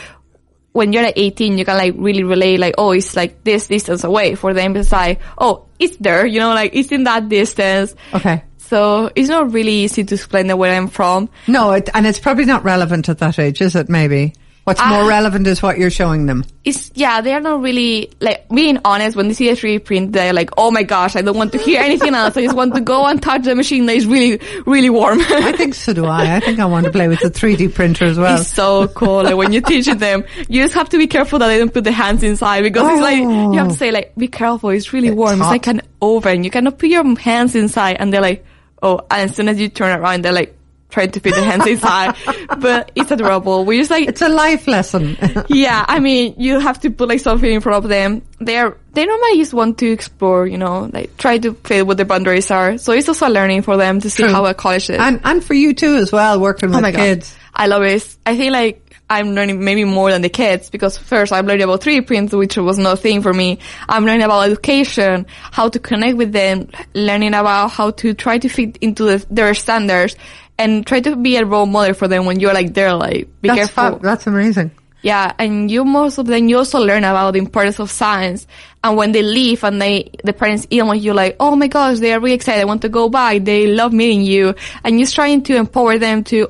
when 0.72 0.94
you're 0.94 1.04
like 1.04 1.18
18, 1.18 1.58
you 1.58 1.66
can 1.66 1.78
like 1.78 1.94
really 1.98 2.24
relate 2.24 2.60
like, 2.60 2.76
oh, 2.78 2.92
it's 2.92 3.16
like 3.16 3.44
this 3.44 3.68
distance 3.68 4.04
away. 4.04 4.36
For 4.36 4.54
them, 4.54 4.76
it's 4.76 4.92
like, 4.92 5.20
oh, 5.38 5.66
it's 5.80 5.98
there, 5.98 6.26
you 6.26 6.40
know, 6.40 6.54
like 6.54 6.72
it's 6.74 6.92
in 6.92 7.04
that 7.06 7.28
distance. 7.30 7.96
Okay. 8.14 8.44
So 8.68 9.12
it's 9.16 9.30
not 9.30 9.52
really 9.54 9.72
easy 9.84 10.04
to 10.04 10.16
explain 10.16 10.48
the 10.48 10.56
where 10.58 10.76
I'm 10.76 10.88
from. 10.88 11.30
No, 11.48 11.72
it, 11.72 11.90
and 11.94 12.06
it's 12.08 12.20
probably 12.20 12.46
not 12.46 12.64
relevant 12.64 13.10
at 13.10 13.20
that 13.20 13.38
age, 13.40 13.62
is 13.62 13.76
it? 13.76 13.90
Maybe. 13.90 14.34
What's 14.64 14.80
more 14.84 15.04
Ah. 15.04 15.08
relevant 15.08 15.46
is 15.46 15.62
what 15.62 15.78
you're 15.78 15.92
showing 15.92 16.26
them. 16.26 16.44
It's, 16.64 16.90
yeah, 16.96 17.22
they 17.22 17.34
are 17.34 17.40
not 17.40 17.62
really, 17.62 18.10
like, 18.20 18.50
being 18.50 18.80
honest, 18.84 19.16
when 19.16 19.28
they 19.28 19.36
see 19.36 19.48
a 19.50 19.56
3D 19.56 19.78
print, 19.86 20.12
they're 20.14 20.34
like, 20.34 20.50
oh 20.58 20.72
my 20.72 20.82
gosh, 20.82 21.16
I 21.16 21.22
don't 21.22 21.38
want 21.38 21.52
to 21.52 21.60
hear 21.60 21.82
anything 21.84 22.16
else. 22.16 22.36
I 22.36 22.42
just 22.42 22.56
want 22.56 22.74
to 22.74 22.82
go 22.82 23.06
and 23.06 23.22
touch 23.22 23.44
the 23.44 23.54
machine 23.54 23.86
that 23.86 23.96
is 23.96 24.08
really, 24.08 24.42
really 24.66 24.90
warm. 24.90 25.20
I 25.22 25.52
think 25.52 25.76
so 25.76 25.94
do 25.94 26.06
I. 26.08 26.38
I 26.38 26.40
think 26.40 26.58
I 26.60 26.66
want 26.66 26.88
to 26.88 26.92
play 26.92 27.08
with 27.08 27.20
the 27.20 27.30
3D 27.30 27.76
printer 27.76 28.06
as 28.06 28.18
well. 28.18 28.42
It's 28.42 28.50
so 28.52 28.88
cool. 28.88 29.22
Like 29.26 29.36
when 29.36 29.54
you 29.54 29.62
teach 29.62 29.86
them, 29.86 30.24
you 30.50 30.64
just 30.64 30.74
have 30.74 30.90
to 30.90 30.98
be 30.98 31.06
careful 31.06 31.38
that 31.38 31.48
they 31.50 31.60
don't 31.60 31.72
put 31.72 31.84
their 31.84 31.94
hands 31.94 32.24
inside 32.24 32.64
because 32.64 32.90
it's 32.92 33.02
like, 33.02 33.20
you 33.20 33.60
have 33.60 33.68
to 33.68 33.76
say 33.76 33.92
like, 33.92 34.16
be 34.16 34.28
careful. 34.28 34.72
It's 34.72 34.92
really 34.92 35.10
It's 35.10 35.16
warm. 35.16 35.42
It's 35.42 35.52
like 35.52 35.68
an 35.68 35.84
oven. 36.02 36.44
You 36.44 36.50
cannot 36.50 36.80
put 36.80 36.90
your 36.90 37.06
hands 37.20 37.54
inside 37.54 37.98
and 38.00 38.12
they're 38.12 38.20
like, 38.20 38.44
oh, 38.86 39.00
and 39.12 39.30
as 39.30 39.36
soon 39.36 39.50
as 39.50 39.60
you 39.60 39.68
turn 39.70 40.00
around, 40.00 40.24
they're 40.24 40.32
like 40.32 40.56
trying 40.90 41.12
to 41.12 41.20
put 41.20 41.34
their 41.34 41.44
hands 41.44 41.66
inside, 41.68 42.16
but 42.60 42.92
it's 42.96 43.12
adorable. 43.12 43.66
We 43.66 43.80
just 43.80 43.92
like, 43.92 44.08
It's 44.08 44.22
a 44.22 44.30
life 44.30 44.68
lesson. 44.68 45.18
yeah, 45.50 45.84
I 45.86 46.00
mean, 46.00 46.36
you 46.38 46.60
have 46.60 46.80
to 46.82 46.90
put 46.92 47.10
like 47.10 47.20
something 47.20 47.52
in 47.52 47.60
front 47.60 47.84
of 47.84 47.90
them. 47.90 48.22
They're, 48.40 48.78
they 48.94 49.06
normally 49.06 49.38
just 49.40 49.54
want 49.54 49.80
to 49.80 49.92
explore, 49.92 50.48
you 50.48 50.58
know, 50.58 50.90
like 50.94 51.18
try 51.18 51.38
to 51.40 51.54
feel 51.54 51.86
what 51.86 51.98
their 51.98 52.06
boundaries 52.06 52.50
are. 52.52 52.78
So 52.78 52.94
it's 52.94 53.10
also 53.10 53.28
a 53.28 53.30
learning 53.30 53.64
for 53.64 53.76
them 53.76 54.00
to 54.02 54.10
see 54.10 54.24
True. 54.24 54.32
how 54.32 54.46
a 54.46 54.54
college 54.54 54.90
is. 54.90 54.98
and 55.00 55.20
and 55.26 55.44
for 55.44 55.54
you 55.54 55.74
too 55.74 55.96
as 55.96 56.12
well, 56.14 56.40
working 56.40 56.70
oh 56.70 56.72
with 56.72 56.78
Oh 56.78 56.82
my 56.82 56.92
god, 56.92 56.98
kids. 57.00 57.36
I 57.54 57.68
love 57.68 57.84
it. 57.84 58.16
I 58.26 58.38
think 58.38 58.54
like 58.54 58.85
I'm 59.10 59.32
learning 59.36 59.64
maybe 59.64 59.84
more 59.84 60.12
than 60.12 60.22
the 60.22 60.30
kids 60.30 60.70
because 60.70 60.98
first 60.98 61.32
I'm 61.32 61.46
learning 61.46 61.64
about 61.64 61.82
3D 61.82 62.08
prints, 62.08 62.34
which 62.34 62.58
was 62.58 62.80
no 62.80 62.96
thing 62.96 63.22
for 63.22 63.34
me. 63.34 63.60
I'm 63.88 64.06
learning 64.06 64.24
about 64.24 64.42
education, 64.42 65.28
how 65.30 65.70
to 65.70 65.80
connect 65.80 66.18
with 66.18 66.32
them, 66.32 66.70
learning 66.94 67.36
about 67.36 67.70
how 67.70 67.92
to 67.92 68.14
try 68.14 68.40
to 68.40 68.50
fit 68.50 68.78
into 68.78 69.04
the, 69.04 69.26
their 69.30 69.54
standards 69.54 70.16
and 70.58 70.88
try 70.88 71.02
to 71.02 71.16
be 71.16 71.38
a 71.38 71.46
role 71.46 71.66
model 71.66 71.94
for 71.94 72.08
them 72.08 72.26
when 72.26 72.40
you're 72.40 72.54
like 72.54 72.74
there, 72.74 72.94
like 72.96 73.28
be 73.42 73.50
That's 73.50 73.58
careful. 73.58 73.84
fab- 73.98 74.02
That's 74.02 74.28
amazing. 74.28 74.72
Yeah, 75.02 75.34
and 75.38 75.70
you 75.70 75.86
most 75.86 76.18
of 76.18 76.26
them 76.26 76.50
you 76.50 76.58
also 76.58 76.80
learn 76.80 77.04
about 77.04 77.34
the 77.34 77.40
importance 77.40 77.80
of 77.80 77.92
science. 77.92 78.48
And 78.84 78.98
when 78.98 79.12
they 79.12 79.22
leave 79.22 79.64
and 79.64 79.80
they 79.80 80.10
the 80.24 80.34
parents 80.34 80.66
email 80.72 80.96
you 80.96 81.14
like, 81.14 81.36
oh 81.40 81.56
my 81.56 81.68
gosh, 81.68 82.00
they 82.00 82.12
are 82.12 82.20
really 82.20 82.34
excited, 82.34 82.62
I 82.62 82.66
want 82.66 82.82
to 82.82 82.90
go 82.90 83.08
back, 83.08 83.44
they 83.44 83.68
love 83.68 83.94
meeting 83.94 84.22
you, 84.24 84.56
and 84.84 85.00
you're 85.00 85.08
trying 85.08 85.44
to 85.44 85.58
empower 85.58 86.00
them 86.00 86.24
to 86.26 86.50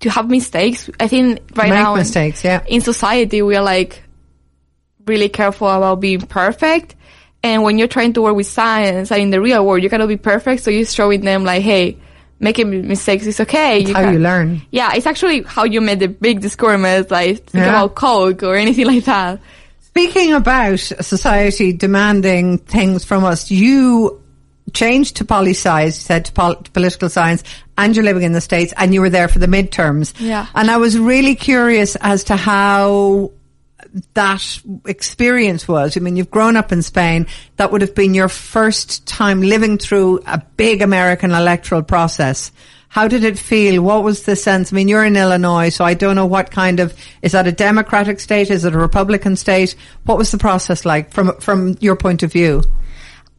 to 0.00 0.10
have 0.10 0.28
mistakes. 0.28 0.88
I 0.98 1.08
think 1.08 1.40
right 1.56 1.70
Make 1.70 1.78
now 1.78 1.94
in- 1.94 1.98
mistakes, 2.00 2.42
yeah. 2.44 2.62
in 2.66 2.80
society 2.80 3.42
we 3.42 3.56
are 3.56 3.62
like 3.62 4.02
really 5.06 5.28
careful 5.28 5.68
about 5.68 6.00
being 6.00 6.20
perfect. 6.20 6.94
And 7.42 7.62
when 7.62 7.78
you're 7.78 7.88
trying 7.88 8.12
to 8.14 8.22
work 8.22 8.36
with 8.36 8.46
science 8.46 9.10
and 9.10 9.22
in 9.22 9.30
the 9.30 9.40
real 9.40 9.64
world, 9.64 9.82
you 9.82 9.88
cannot 9.88 10.08
be 10.08 10.18
perfect. 10.18 10.62
So 10.62 10.70
you're 10.70 10.84
showing 10.84 11.22
them 11.22 11.42
like, 11.44 11.62
hey, 11.62 11.96
making 12.38 12.86
mistakes 12.86 13.26
is 13.26 13.40
okay. 13.40 13.80
It's 13.80 13.90
how 13.90 14.02
can- 14.02 14.12
you 14.14 14.20
learn. 14.20 14.62
yeah, 14.70 14.92
it's 14.94 15.06
actually 15.06 15.42
how 15.42 15.64
you 15.64 15.80
made 15.80 16.00
the 16.00 16.08
big 16.08 16.40
discoveries, 16.40 17.10
like 17.10 17.46
think 17.46 17.64
Yeah. 17.64 17.70
about 17.70 17.94
Coke 17.94 18.42
or 18.42 18.56
anything 18.56 18.86
like 18.92 19.04
that. 19.04 19.40
Speaking 19.80 20.32
about 20.34 20.78
society 20.78 21.72
demanding 21.72 22.58
things 22.58 23.04
from 23.04 23.24
us, 23.24 23.50
you 23.50 24.19
changed 24.72 25.16
to 25.16 25.24
poli 25.24 25.50
sci, 25.50 25.90
said 25.90 26.24
to, 26.26 26.32
pol- 26.32 26.56
to 26.56 26.70
political 26.70 27.08
science, 27.08 27.44
and 27.76 27.94
you're 27.94 28.04
living 28.04 28.22
in 28.22 28.32
the 28.32 28.40
States, 28.40 28.72
and 28.76 28.94
you 28.94 29.00
were 29.00 29.10
there 29.10 29.28
for 29.28 29.38
the 29.38 29.46
midterms. 29.46 30.14
Yeah. 30.18 30.46
And 30.54 30.70
I 30.70 30.76
was 30.78 30.98
really 30.98 31.34
curious 31.34 31.96
as 32.00 32.24
to 32.24 32.36
how 32.36 33.32
that 34.14 34.60
experience 34.86 35.66
was. 35.66 35.96
I 35.96 36.00
mean, 36.00 36.16
you've 36.16 36.30
grown 36.30 36.56
up 36.56 36.72
in 36.72 36.82
Spain. 36.82 37.26
That 37.56 37.72
would 37.72 37.80
have 37.80 37.94
been 37.94 38.14
your 38.14 38.28
first 38.28 39.06
time 39.06 39.42
living 39.42 39.78
through 39.78 40.20
a 40.26 40.42
big 40.56 40.82
American 40.82 41.32
electoral 41.32 41.82
process. 41.82 42.52
How 42.88 43.06
did 43.08 43.24
it 43.24 43.38
feel? 43.38 43.82
What 43.82 44.02
was 44.02 44.24
the 44.24 44.34
sense? 44.34 44.72
I 44.72 44.76
mean, 44.76 44.88
you're 44.88 45.04
in 45.04 45.16
Illinois, 45.16 45.68
so 45.68 45.84
I 45.84 45.94
don't 45.94 46.16
know 46.16 46.26
what 46.26 46.50
kind 46.50 46.80
of, 46.80 46.92
is 47.22 47.32
that 47.32 47.46
a 47.46 47.52
Democratic 47.52 48.18
state? 48.20 48.50
Is 48.50 48.64
it 48.64 48.74
a 48.74 48.78
Republican 48.78 49.36
state? 49.36 49.76
What 50.04 50.18
was 50.18 50.30
the 50.32 50.38
process 50.38 50.84
like 50.84 51.12
from, 51.12 51.36
from 51.40 51.76
your 51.80 51.96
point 51.96 52.22
of 52.22 52.32
view? 52.32 52.62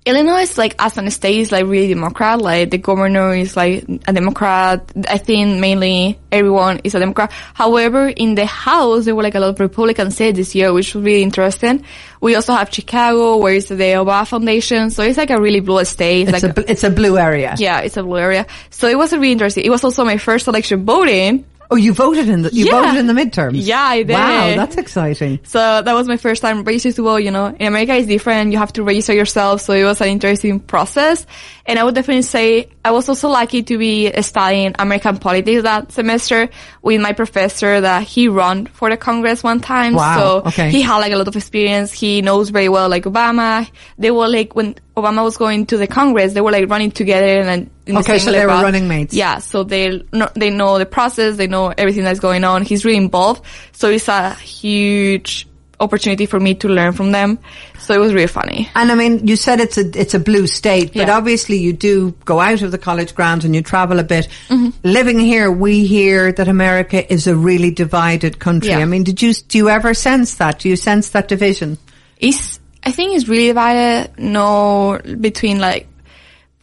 Illinois, 0.03 0.41
is 0.41 0.57
like 0.57 0.75
as 0.79 0.97
an 0.97 1.11
state, 1.11 1.39
is 1.41 1.51
like 1.51 1.65
really 1.65 1.93
Democrat. 1.93 2.41
Like 2.41 2.71
the 2.71 2.79
governor 2.79 3.35
is 3.35 3.55
like 3.55 3.85
a 4.07 4.13
Democrat. 4.13 4.91
I 5.07 5.19
think 5.19 5.59
mainly 5.59 6.17
everyone 6.31 6.81
is 6.83 6.95
a 6.95 6.99
Democrat. 6.99 7.31
However, 7.53 8.07
in 8.07 8.33
the 8.33 8.47
House, 8.47 9.05
there 9.05 9.13
were 9.13 9.21
like 9.21 9.35
a 9.35 9.39
lot 9.39 9.51
of 9.51 9.59
Republican 9.59 10.09
seats 10.09 10.37
this 10.37 10.55
year, 10.55 10.73
which 10.73 10.95
was 10.95 11.03
really 11.03 11.21
interesting. 11.21 11.85
We 12.19 12.33
also 12.35 12.53
have 12.53 12.73
Chicago, 12.73 13.37
where 13.37 13.53
is 13.53 13.67
the 13.67 13.75
Obama 13.75 14.27
Foundation. 14.27 14.89
So 14.89 15.03
it's 15.03 15.17
like 15.17 15.29
a 15.29 15.39
really 15.39 15.59
blue 15.59 15.85
state. 15.85 16.29
It's 16.29 16.43
like 16.43 16.57
a, 16.57 16.71
it's 16.71 16.83
a 16.83 16.89
blue 16.89 17.19
area. 17.19 17.55
yeah, 17.59 17.81
it's 17.81 17.97
a 17.97 18.03
blue 18.03 18.17
area. 18.17 18.47
So 18.71 18.87
it 18.87 18.97
was 18.97 19.11
really 19.13 19.31
interesting. 19.31 19.63
It 19.65 19.69
was 19.69 19.83
also 19.83 20.03
my 20.03 20.17
first 20.17 20.47
election 20.47 20.83
voting. 20.83 21.45
Oh, 21.73 21.77
you 21.77 21.93
voted 21.93 22.27
in 22.27 22.41
the, 22.41 22.49
you 22.53 22.65
Yeah. 22.65 22.81
voted 22.81 22.99
in 22.99 23.07
the 23.07 23.13
midterms? 23.13 23.53
Yeah, 23.55 23.79
I 23.81 24.03
did. 24.03 24.13
Wow, 24.13 24.55
that's 24.57 24.75
exciting. 24.75 25.39
So 25.43 25.81
that 25.81 25.93
was 25.93 26.05
my 26.05 26.17
first 26.17 26.41
time 26.41 26.63
registered 26.65 26.95
to 26.95 27.03
vote, 27.03 27.23
you 27.23 27.31
know. 27.31 27.47
In 27.47 27.67
America 27.67 27.95
it's 27.95 28.07
different. 28.07 28.51
You 28.51 28.57
have 28.57 28.73
to 28.73 28.83
register 28.83 29.13
yourself. 29.13 29.61
So 29.61 29.71
it 29.73 29.85
was 29.85 30.01
an 30.01 30.09
interesting 30.09 30.59
process. 30.59 31.25
And 31.65 31.79
I 31.79 31.85
would 31.85 31.95
definitely 31.95 32.23
say 32.23 32.67
I 32.83 32.91
was 32.91 33.07
also 33.07 33.29
lucky 33.29 33.63
to 33.63 33.77
be 33.77 34.11
studying 34.21 34.75
American 34.79 35.17
politics 35.17 35.63
that 35.63 35.93
semester 35.93 36.49
with 36.81 36.99
my 36.99 37.13
professor 37.13 37.79
that 37.79 38.03
he 38.03 38.27
ran 38.27 38.65
for 38.65 38.89
the 38.89 38.97
Congress 38.97 39.41
one 39.41 39.61
time. 39.61 39.93
Wow, 39.93 40.17
So 40.19 40.47
okay. 40.49 40.69
he 40.71 40.81
had 40.81 40.97
like 40.99 41.13
a 41.13 41.15
lot 41.15 41.29
of 41.29 41.35
experience. 41.37 41.93
He 41.93 42.21
knows 42.21 42.49
very 42.49 42.67
well 42.67 42.89
like 42.89 43.03
Obama. 43.05 43.69
They 43.97 44.11
were 44.11 44.27
like 44.27 44.55
when 44.55 44.75
Obama 44.97 45.23
was 45.23 45.37
going 45.37 45.65
to 45.67 45.77
the 45.77 45.87
Congress, 45.87 46.33
they 46.33 46.41
were 46.41 46.51
like 46.51 46.69
running 46.69 46.91
together 46.91 47.41
and 47.41 47.69
in 47.85 47.95
the 47.95 48.01
Okay, 48.01 48.17
same 48.17 48.25
so 48.25 48.31
they 48.31 48.45
were 48.45 48.51
running 48.51 48.87
mates. 48.87 49.13
Yeah, 49.13 49.39
so 49.39 49.63
they 49.63 50.03
know, 50.11 50.29
they 50.35 50.49
know 50.49 50.77
the 50.77 50.85
process, 50.85 51.37
they 51.37 51.47
know 51.47 51.69
everything 51.69 52.03
that's 52.03 52.19
going 52.19 52.43
on. 52.43 52.63
He's 52.63 52.83
really 52.85 52.97
involved, 52.97 53.43
so 53.71 53.89
it's 53.89 54.07
a 54.07 54.33
huge 54.35 55.47
opportunity 55.79 56.27
for 56.27 56.39
me 56.39 56.53
to 56.53 56.67
learn 56.69 56.93
from 56.93 57.11
them. 57.11 57.39
So 57.79 57.95
it 57.95 57.97
was 57.97 58.13
really 58.13 58.27
funny. 58.27 58.69
And 58.75 58.91
I 58.91 58.95
mean, 58.95 59.27
you 59.27 59.35
said 59.35 59.59
it's 59.59 59.77
a 59.79 59.99
it's 59.99 60.13
a 60.13 60.19
blue 60.19 60.45
state, 60.45 60.93
but 60.93 61.07
Yeah. 61.07 61.17
obviously 61.17 61.57
you 61.57 61.73
do 61.73 62.11
go 62.23 62.39
out 62.39 62.61
of 62.61 62.71
the 62.71 62.77
college 62.77 63.15
grounds 63.15 63.45
and 63.45 63.55
you 63.55 63.63
travel 63.63 63.97
a 63.99 64.03
bit. 64.03 64.27
Mm-hmm. 64.49 64.69
Living 64.83 65.19
here, 65.19 65.51
we 65.51 65.85
hear 65.87 66.31
that 66.33 66.47
America 66.47 67.11
is 67.11 67.25
a 67.25 67.35
really 67.35 67.71
divided 67.71 68.37
country. 68.37 68.69
Yeah. 68.69 68.79
I 68.79 68.85
mean, 68.85 69.03
did 69.03 69.21
you 69.23 69.33
do 69.33 69.57
you 69.57 69.69
ever 69.69 69.93
sense 69.95 70.35
that? 70.35 70.59
Do 70.59 70.69
you 70.69 70.75
sense 70.75 71.09
that 71.09 71.27
division? 71.27 71.79
It's 72.19 72.59
I 72.83 72.91
think 72.91 73.15
it's 73.15 73.27
really 73.27 73.47
divided. 73.47 74.11
No, 74.17 74.99
between 75.19 75.59
like 75.59 75.87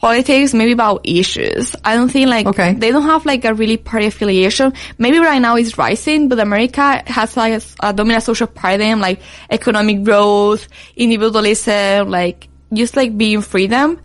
politics, 0.01 0.55
maybe 0.55 0.73
about 0.73 1.01
issues. 1.05 1.75
I 1.85 1.95
don't 1.95 2.09
think 2.09 2.29
like 2.29 2.47
Okay. 2.47 2.75
they 2.75 2.91
don't 2.93 3.03
have 3.03 3.27
like 3.27 3.45
a 3.45 3.53
really 3.55 3.77
party 3.77 4.07
affiliation. 4.07 4.73
Maybe 4.97 5.19
right 5.19 5.41
now 5.41 5.57
it's 5.57 5.77
rising, 5.79 6.29
but 6.29 6.39
America 6.39 7.03
has 7.07 7.37
like 7.37 7.55
a, 7.83 7.89
a 7.89 7.93
dominant 7.93 8.23
social 8.23 8.47
paradigm, 8.47 9.01
like 9.01 9.21
economic 9.51 10.05
growth, 10.05 10.69
individualism, 10.97 12.09
like 12.11 12.49
just 12.73 12.97
like 12.97 13.17
being 13.17 13.41
freedom, 13.41 14.01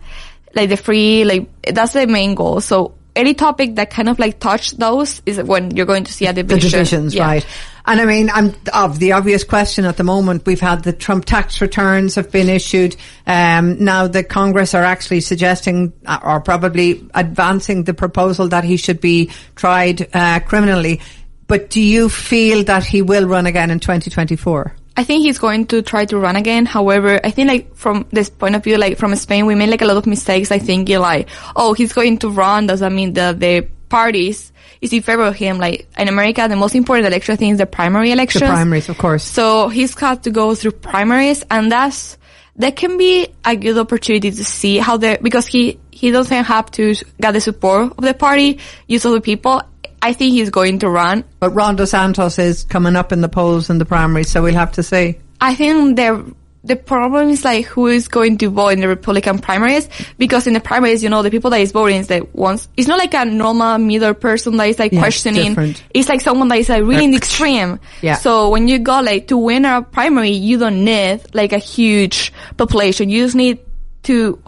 like 0.54 0.68
the 0.68 0.76
free, 0.76 1.24
like 1.24 1.48
that's 1.72 1.92
the 1.92 2.06
main 2.06 2.34
goal. 2.34 2.60
So 2.60 2.94
any 3.16 3.34
topic 3.34 3.76
that 3.76 3.90
kind 3.90 4.08
of 4.08 4.18
like 4.18 4.40
touch 4.40 4.72
those 4.72 5.22
is 5.26 5.40
when 5.42 5.76
you're 5.76 5.86
going 5.86 6.04
to 6.04 6.12
see 6.12 6.26
a 6.26 6.32
The 6.32 6.42
division. 6.42 6.70
divisions, 6.70 7.14
Yeah. 7.14 7.26
right? 7.26 7.46
And 7.86 8.00
I 8.00 8.06
mean, 8.06 8.30
I'm 8.30 8.54
of 8.72 8.98
the 8.98 9.12
obvious 9.12 9.44
question 9.44 9.84
at 9.84 9.98
the 9.98 10.04
moment. 10.04 10.46
We've 10.46 10.60
had 10.60 10.84
the 10.84 10.92
Trump 10.92 11.26
tax 11.26 11.60
returns 11.60 12.14
have 12.14 12.32
been 12.32 12.48
issued. 12.48 12.96
Um, 13.26 13.84
now 13.84 14.06
the 14.06 14.24
Congress 14.24 14.74
are 14.74 14.82
actually 14.82 15.20
suggesting, 15.20 15.92
uh, 16.06 16.18
or 16.22 16.40
probably 16.40 17.06
advancing 17.14 17.84
the 17.84 17.92
proposal 17.92 18.48
that 18.48 18.64
he 18.64 18.78
should 18.78 19.00
be 19.00 19.30
tried 19.54 20.08
uh, 20.14 20.40
criminally. 20.40 21.02
But 21.46 21.68
do 21.68 21.82
you 21.82 22.08
feel 22.08 22.64
that 22.64 22.84
he 22.84 23.02
will 23.02 23.26
run 23.26 23.44
again 23.44 23.70
in 23.70 23.80
2024? 23.80 24.74
I 24.96 25.04
think 25.04 25.24
he's 25.24 25.38
going 25.38 25.66
to 25.66 25.82
try 25.82 26.04
to 26.06 26.18
run 26.18 26.36
again. 26.36 26.66
However, 26.66 27.20
I 27.22 27.30
think 27.32 27.48
like 27.48 27.74
from 27.74 28.06
this 28.10 28.30
point 28.30 28.54
of 28.54 28.62
view, 28.62 28.78
like 28.78 28.96
from 28.96 29.14
Spain, 29.16 29.44
we 29.44 29.56
made 29.56 29.68
like 29.68 29.82
a 29.82 29.86
lot 29.86 29.96
of 29.96 30.06
mistakes. 30.06 30.52
I 30.52 30.58
think 30.58 30.88
like, 30.88 31.28
oh, 31.56 31.72
he's 31.74 31.92
going 31.92 32.18
to 32.18 32.30
run 32.30 32.68
Does 32.68 32.80
that 32.80 32.92
mean 32.92 33.12
that 33.14 33.40
the 33.40 33.68
parties 33.94 34.52
is 34.80 34.92
in 34.92 35.02
favor 35.02 35.22
of 35.22 35.36
him. 35.36 35.58
Like 35.58 35.86
in 35.96 36.08
America, 36.08 36.48
the 36.48 36.56
most 36.56 36.74
important 36.74 37.06
election 37.06 37.36
thing 37.36 37.50
is 37.50 37.58
the 37.58 37.66
primary 37.66 38.10
elections. 38.10 38.42
The 38.42 38.48
primaries, 38.48 38.88
of 38.88 38.98
course. 38.98 39.22
So 39.22 39.68
he's 39.68 39.94
got 39.94 40.24
to 40.24 40.30
go 40.30 40.54
through 40.54 40.72
primaries 40.72 41.44
and 41.48 41.70
that's, 41.70 42.18
that 42.56 42.74
can 42.74 42.98
be 42.98 43.28
a 43.44 43.54
good 43.54 43.78
opportunity 43.78 44.30
to 44.30 44.44
see 44.44 44.78
how 44.78 44.96
the, 44.96 45.18
because 45.22 45.46
he, 45.46 45.78
he 45.92 46.10
doesn't 46.10 46.44
have 46.44 46.70
to 46.72 46.94
get 47.20 47.32
the 47.32 47.40
support 47.40 47.92
of 47.96 48.04
the 48.04 48.14
party, 48.14 48.58
use 48.88 49.06
other 49.06 49.20
people. 49.20 49.62
I 50.02 50.12
think 50.12 50.32
he's 50.32 50.50
going 50.50 50.80
to 50.80 50.88
run. 50.88 51.24
But 51.38 51.50
Ron 51.50 51.76
DeSantis 51.76 52.38
is 52.38 52.64
coming 52.64 52.96
up 52.96 53.12
in 53.12 53.20
the 53.20 53.28
polls 53.28 53.70
in 53.70 53.78
the 53.78 53.86
primary, 53.86 54.24
so 54.24 54.42
we'll 54.42 54.54
have 54.54 54.72
to 54.72 54.82
see. 54.82 55.18
I 55.40 55.54
think 55.54 55.96
the 55.96 56.34
the 56.64 56.76
problem 56.76 57.28
is 57.28 57.44
like 57.44 57.66
who 57.66 57.86
is 57.88 58.08
going 58.08 58.38
to 58.38 58.48
vote 58.48 58.68
in 58.70 58.80
the 58.80 58.88
Republican 58.88 59.38
primaries 59.38 59.86
because 60.16 60.46
in 60.46 60.54
the 60.54 60.60
primaries, 60.60 61.02
you 61.02 61.10
know, 61.10 61.22
the 61.22 61.30
people 61.30 61.50
that 61.50 61.60
is 61.60 61.72
voting 61.72 61.98
is 61.98 62.06
that 62.08 62.34
once 62.34 62.68
it's 62.76 62.88
not 62.88 62.98
like 62.98 63.12
a 63.12 63.26
normal 63.26 63.76
middle 63.78 64.14
person 64.14 64.56
that 64.56 64.68
is 64.68 64.78
like 64.78 64.90
Yeah, 64.92 65.00
questioning. 65.00 65.48
different. 65.48 65.84
It's 65.92 66.08
like 66.08 66.22
someone 66.22 66.48
that 66.48 66.56
is 66.58 66.70
like 66.70 66.82
really 66.82 67.04
in 67.04 67.10
the 67.10 67.18
extreme. 67.18 67.78
Yeah. 68.00 68.14
So 68.16 68.48
when 68.48 68.66
you 68.66 68.78
go 68.78 69.00
like 69.02 69.28
to 69.28 69.36
win 69.36 69.66
a 69.66 69.82
primary, 69.82 70.30
you 70.30 70.58
don't 70.58 70.84
need 70.84 71.20
like 71.34 71.52
a 71.52 71.58
huge 71.58 72.32
population. 72.56 73.10
You 73.10 73.24
just 73.24 73.36
need 73.36 73.58
to 74.04 74.40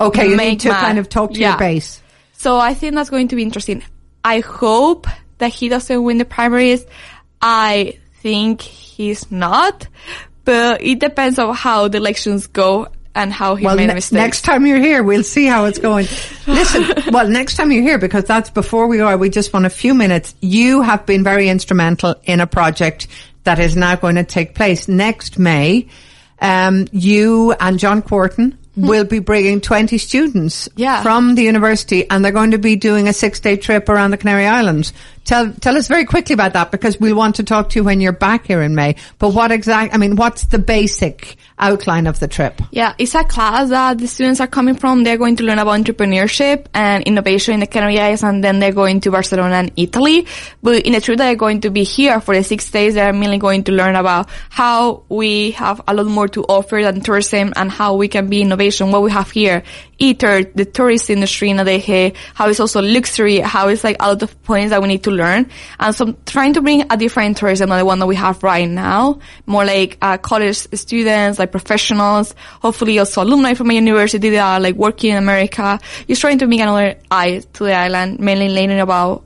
Okay, 0.00 0.28
you 0.28 0.36
need 0.36 0.60
to 0.60 0.70
kind 0.70 0.98
of 1.00 1.08
talk 1.08 1.32
to 1.34 1.40
yeah. 1.40 1.50
your 1.50 1.58
base. 1.58 2.00
So 2.34 2.56
I 2.56 2.72
think 2.74 2.94
that's 2.94 3.10
going 3.10 3.28
to 3.28 3.36
be 3.36 3.42
interesting. 3.42 3.82
I 4.22 4.40
hope 4.40 5.08
that 5.38 5.48
he 5.52 5.68
doesn't 5.68 6.02
win 6.04 6.18
the 6.18 6.24
primaries. 6.24 6.86
I 7.42 7.98
think 8.22 8.60
he's 8.60 9.30
not, 9.30 9.88
but 10.48 10.82
it 10.82 10.98
depends 10.98 11.38
on 11.38 11.54
how 11.54 11.88
the 11.88 11.98
elections 11.98 12.46
go 12.46 12.88
and 13.14 13.30
how 13.30 13.54
he 13.54 13.66
Well, 13.66 13.76
made 13.76 13.88
ne- 13.88 13.94
mistakes. 13.94 14.12
next 14.12 14.42
time 14.42 14.64
you're 14.64 14.80
here, 14.80 15.02
we'll 15.02 15.22
see 15.22 15.44
how 15.44 15.66
it's 15.66 15.78
going. 15.78 16.06
Listen, 16.46 16.84
well, 17.12 17.28
next 17.28 17.56
time 17.56 17.70
you're 17.70 17.82
here, 17.82 17.98
because 17.98 18.24
that's 18.24 18.48
before 18.48 18.86
we 18.86 19.00
are, 19.02 19.18
we 19.18 19.28
just 19.28 19.52
want 19.52 19.66
a 19.66 19.70
few 19.70 19.92
minutes. 19.92 20.34
You 20.40 20.80
have 20.80 21.04
been 21.04 21.22
very 21.22 21.50
instrumental 21.50 22.14
in 22.24 22.40
a 22.40 22.46
project 22.46 23.08
that 23.44 23.58
is 23.58 23.76
now 23.76 23.96
going 23.96 24.14
to 24.14 24.24
take 24.24 24.54
place 24.54 24.88
next 24.88 25.38
May. 25.38 25.88
Um, 26.40 26.86
you 26.92 27.52
and 27.60 27.78
John 27.78 28.00
Quarton 28.00 28.56
Hmm. 28.78 28.86
will 28.86 29.04
be 29.04 29.18
bringing 29.18 29.60
20 29.60 29.98
students 29.98 30.68
Yeah. 30.76 31.02
from 31.02 31.34
the 31.34 31.42
university 31.42 32.08
and 32.08 32.24
they're 32.24 32.30
going 32.32 32.52
to 32.52 32.58
be 32.58 32.76
doing 32.76 33.08
a 33.08 33.12
six 33.12 33.40
day 33.40 33.56
trip 33.56 33.88
around 33.88 34.12
the 34.12 34.16
Canary 34.16 34.46
Islands. 34.46 34.92
Tell, 35.24 35.52
tell 35.52 35.76
us 35.76 35.88
very 35.88 36.04
quickly 36.04 36.32
about 36.34 36.52
that 36.52 36.70
because 36.70 36.98
we'll 37.00 37.16
want 37.16 37.36
to 37.36 37.42
talk 37.42 37.70
to 37.70 37.78
you 37.80 37.84
when 37.84 38.00
you're 38.00 38.12
back 38.12 38.46
here 38.46 38.62
in 38.62 38.74
May. 38.74 38.94
But 39.18 39.30
what 39.34 39.50
exact, 39.52 39.94
I 39.94 39.98
mean, 39.98 40.16
what's 40.16 40.44
the 40.44 40.58
basic 40.58 41.36
outline 41.58 42.06
of 42.06 42.20
the 42.20 42.28
trip? 42.28 42.60
Yeah, 42.70 42.94
it's 42.98 43.14
a 43.14 43.24
class 43.24 43.70
that 43.70 43.98
the 43.98 44.06
students 44.06 44.40
are 44.40 44.46
coming 44.46 44.74
from. 44.74 45.04
They're 45.04 45.18
going 45.18 45.36
to 45.36 45.44
learn 45.44 45.58
about 45.58 45.78
entrepreneurship 45.80 46.66
and 46.74 47.04
innovation 47.04 47.54
in 47.54 47.60
the 47.60 47.66
Canary 47.66 47.98
Islands, 47.98 48.22
and 48.22 48.42
then 48.42 48.58
they're 48.58 48.72
going 48.72 49.00
to 49.00 49.10
Barcelona 49.10 49.56
and 49.56 49.72
Italy. 49.76 50.26
But 50.62 50.86
in 50.86 50.92
the 50.92 51.00
truth, 51.00 51.18
they're 51.18 51.36
going 51.36 51.62
to 51.62 51.70
be 51.70 51.84
here 51.84 52.20
for 52.20 52.34
the 52.34 52.44
six 52.44 52.70
days. 52.70 52.94
They're 52.94 53.12
mainly 53.12 53.38
going 53.38 53.64
to 53.64 53.72
learn 53.72 53.96
about 53.96 54.28
how 54.50 55.04
we 55.08 55.52
have 55.52 55.80
a 55.86 55.94
lot 55.94 56.06
more 56.06 56.28
to 56.28 56.44
offer 56.44 56.80
than 56.82 57.00
tourism 57.00 57.52
and 57.56 57.70
how 57.70 57.94
we 57.94 58.08
can 58.08 58.28
be 58.28 58.42
innovation. 58.42 58.90
What 58.92 59.02
we 59.02 59.10
have 59.10 59.30
here, 59.30 59.62
ITER, 60.00 60.52
the 60.54 60.64
tourist 60.64 61.10
industry 61.10 61.50
in 61.50 61.56
Adeje, 61.56 62.14
how 62.34 62.48
it's 62.48 62.60
also 62.60 62.80
luxury, 62.80 63.38
how 63.38 63.68
it's 63.68 63.84
like 63.84 63.96
a 64.00 64.08
lot 64.08 64.22
of 64.22 64.42
points 64.42 64.70
that 64.70 64.80
we 64.80 64.88
need 64.88 65.04
to 65.04 65.10
learn. 65.10 65.50
And 65.78 65.94
so 65.94 66.12
trying 66.26 66.54
to 66.54 66.62
bring 66.62 66.90
a 66.90 66.96
different 66.96 67.36
tourism 67.36 67.70
than 67.70 67.78
the 67.78 67.84
one 67.84 67.98
that 67.98 68.06
we 68.06 68.16
have 68.16 68.42
right 68.42 68.68
now. 68.68 69.18
More 69.46 69.64
like 69.64 69.98
uh, 70.00 70.18
college 70.18 70.56
students, 70.56 71.38
like 71.38 71.47
professionals, 71.50 72.34
hopefully 72.62 72.98
also 72.98 73.22
alumni 73.22 73.54
from 73.54 73.68
my 73.68 73.74
university 73.74 74.30
that 74.30 74.40
are 74.40 74.60
like 74.60 74.76
working 74.76 75.10
in 75.12 75.16
America. 75.16 75.78
Just 76.06 76.20
trying 76.20 76.38
to 76.38 76.46
make 76.46 76.60
another 76.60 76.96
eye 77.10 77.42
to 77.54 77.64
the 77.64 77.74
island, 77.74 78.20
mainly 78.20 78.48
learning 78.48 78.80
about 78.80 79.24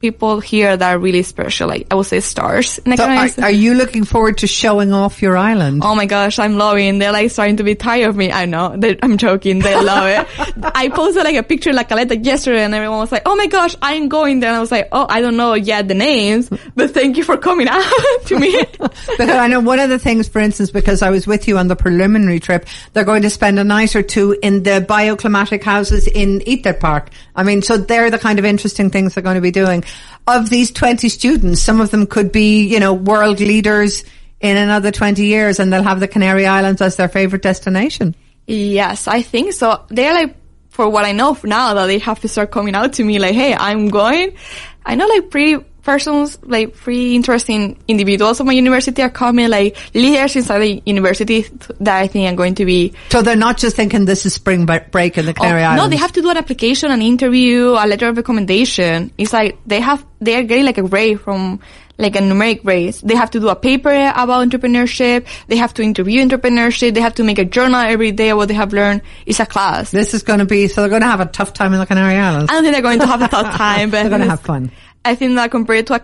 people 0.00 0.38
here 0.38 0.76
that 0.76 0.94
are 0.94 0.98
really 0.98 1.22
special, 1.22 1.68
like 1.68 1.86
I 1.90 1.96
would 1.96 2.06
say 2.06 2.20
stars. 2.20 2.78
So 2.96 3.04
are, 3.04 3.28
are 3.42 3.50
you 3.50 3.74
looking 3.74 4.04
forward 4.04 4.38
to 4.38 4.46
showing 4.46 4.92
off 4.92 5.20
your 5.20 5.36
island? 5.36 5.82
Oh 5.84 5.94
my 5.94 6.06
gosh, 6.06 6.38
I'm 6.38 6.56
loving. 6.56 6.98
They're 6.98 7.12
like 7.12 7.30
starting 7.32 7.56
to 7.56 7.64
be 7.64 7.74
tired 7.74 8.08
of 8.08 8.16
me. 8.16 8.30
I 8.30 8.44
know. 8.44 8.76
They, 8.76 8.96
I'm 9.02 9.18
joking. 9.18 9.58
They 9.58 9.74
love 9.74 10.06
it. 10.06 10.64
I 10.74 10.88
posted 10.88 11.24
like 11.24 11.36
a 11.36 11.42
picture 11.42 11.72
like 11.72 11.90
a 11.90 11.94
Caleta 11.94 12.24
yesterday 12.24 12.62
and 12.62 12.74
everyone 12.74 12.98
was 12.98 13.10
like, 13.10 13.22
oh 13.26 13.34
my 13.34 13.46
gosh, 13.46 13.74
I'm 13.82 14.08
going 14.08 14.38
there. 14.40 14.50
And 14.50 14.56
I 14.56 14.60
was 14.60 14.70
like, 14.70 14.88
oh, 14.92 15.06
I 15.08 15.20
don't 15.20 15.36
know 15.36 15.54
yet 15.54 15.88
the 15.88 15.94
names, 15.94 16.48
but 16.76 16.92
thank 16.92 17.16
you 17.16 17.24
for 17.24 17.36
coming 17.36 17.66
out 17.68 17.82
to 18.26 18.38
me. 18.38 18.64
Because 19.18 19.30
I 19.30 19.48
know 19.48 19.60
one 19.60 19.80
of 19.80 19.88
the 19.88 19.98
things, 19.98 20.28
for 20.28 20.38
instance, 20.38 20.70
because 20.70 21.02
I 21.02 21.10
was 21.10 21.26
with 21.26 21.48
you 21.48 21.58
on 21.58 21.66
the 21.66 21.74
preliminary 21.74 22.40
trip, 22.40 22.66
they're 22.92 23.04
going 23.04 23.22
to 23.22 23.30
spend 23.30 23.58
a 23.58 23.64
night 23.64 23.96
or 23.96 24.02
two 24.02 24.38
in 24.42 24.62
the 24.62 24.84
bioclimatic 24.88 25.62
houses 25.62 26.06
in 26.06 26.40
ITER 26.46 26.74
Park. 26.74 27.10
I 27.34 27.42
mean, 27.42 27.62
so 27.62 27.76
they're 27.76 28.10
the 28.10 28.18
kind 28.18 28.38
of 28.38 28.44
interesting 28.44 28.90
things 28.90 29.14
they're 29.14 29.24
going 29.24 29.36
to 29.36 29.40
be 29.40 29.50
doing. 29.50 29.82
Of 30.28 30.50
these 30.50 30.70
20 30.70 31.08
students, 31.08 31.62
some 31.62 31.80
of 31.80 31.90
them 31.90 32.06
could 32.06 32.30
be, 32.32 32.66
you 32.66 32.80
know, 32.80 32.92
world 32.92 33.40
leaders 33.40 34.04
in 34.40 34.58
another 34.58 34.92
20 34.92 35.24
years 35.24 35.58
and 35.58 35.72
they'll 35.72 35.82
have 35.82 36.00
the 36.00 36.08
Canary 36.08 36.46
Islands 36.46 36.82
as 36.82 36.96
their 36.96 37.08
favorite 37.08 37.40
destination. 37.40 38.14
yes, 38.46 39.08
I 39.08 39.22
think 39.22 39.54
so. 39.54 39.84
They're 39.88 40.12
like, 40.12 40.36
for 40.68 40.88
what 40.88 41.04
I 41.04 41.12
know 41.12 41.36
now, 41.42 41.74
that 41.74 41.86
they 41.86 41.98
have 41.98 42.20
to 42.20 42.28
start 42.28 42.50
coming 42.50 42.74
out 42.74 42.92
to 42.94 43.04
me 43.04 43.18
like, 43.18 43.34
hey, 43.34 43.54
I'm 43.54 43.88
going. 43.88 44.36
I 44.84 44.94
know 44.94 45.06
like 45.06 45.30
pretty 45.30 45.64
persons, 45.82 46.38
like 46.42 46.74
pretty 46.74 47.14
interesting 47.14 47.78
individuals 47.88 48.40
of 48.40 48.46
my 48.46 48.52
university 48.52 49.02
are 49.02 49.10
coming, 49.10 49.48
like 49.48 49.76
leaders 49.94 50.36
inside 50.36 50.58
the 50.58 50.82
university 50.84 51.46
that 51.80 51.96
I 51.96 52.06
think 52.06 52.30
are 52.30 52.36
going 52.36 52.54
to 52.56 52.64
be 52.64 52.94
So 53.10 53.22
they're 53.22 53.36
not 53.36 53.58
just 53.58 53.76
thinking 53.76 54.04
this 54.04 54.26
is 54.26 54.34
spring 54.34 54.66
break 54.66 55.18
in 55.18 55.26
the 55.26 55.32
oh, 55.32 55.34
Canary 55.34 55.62
Oh, 55.62 55.66
Islands. 55.66 55.82
No, 55.82 55.88
they 55.88 55.96
have 55.96 56.12
to 56.12 56.22
do 56.22 56.30
an 56.30 56.36
application, 56.36 56.90
an 56.90 57.02
interview, 57.02 57.70
a 57.70 57.86
letter 57.86 58.08
of 58.08 58.16
recommendation. 58.16 59.12
It's 59.18 59.32
like 59.32 59.58
they 59.66 59.80
have, 59.80 60.04
they 60.20 60.36
are 60.36 60.42
getting 60.42 60.64
like 60.64 60.78
a 60.78 60.82
grade 60.82 61.20
from 61.20 61.60
like 61.98 62.14
a 62.14 62.20
numeric 62.20 62.62
grades. 62.62 63.00
They 63.00 63.16
have 63.16 63.30
to 63.32 63.40
do 63.40 63.48
a 63.48 63.56
paper 63.56 63.90
about 63.90 64.48
entrepreneurship. 64.48 65.26
They 65.48 65.56
have 65.56 65.74
to 65.74 65.82
interview 65.82 66.24
entrepreneurship. 66.24 66.94
They 66.94 67.00
have 67.00 67.16
to 67.16 67.24
make 67.24 67.38
a 67.38 67.44
journal 67.44 67.80
every 67.80 68.12
day 68.12 68.30
of 68.30 68.38
what 68.38 68.48
they 68.48 68.54
have 68.54 68.72
learned. 68.72 69.02
It's 69.26 69.40
a 69.40 69.46
class. 69.46 69.90
This 69.90 70.14
is 70.14 70.22
going 70.22 70.38
to 70.38 70.44
be, 70.44 70.68
so 70.68 70.80
they're 70.80 70.90
going 70.90 71.02
to 71.02 71.08
have 71.08 71.20
a 71.20 71.26
tough 71.26 71.52
time 71.52 71.72
in 71.72 71.80
the 71.80 71.86
Canary 71.86 72.14
Islands. 72.14 72.50
I 72.50 72.54
don't 72.54 72.62
think 72.62 72.74
they're 72.74 72.82
going 72.82 73.00
to 73.00 73.06
have 73.06 73.22
a 73.22 73.28
tough 73.28 73.56
time, 73.56 73.90
but 73.90 74.02
They're 74.02 74.10
going 74.10 74.22
to 74.22 74.28
have 74.28 74.40
fun. 74.40 74.70
It's- 75.08 75.12
I 75.12 75.14
think 75.14 75.36
that 75.36 75.50
compared 75.50 75.86
to 75.88 75.94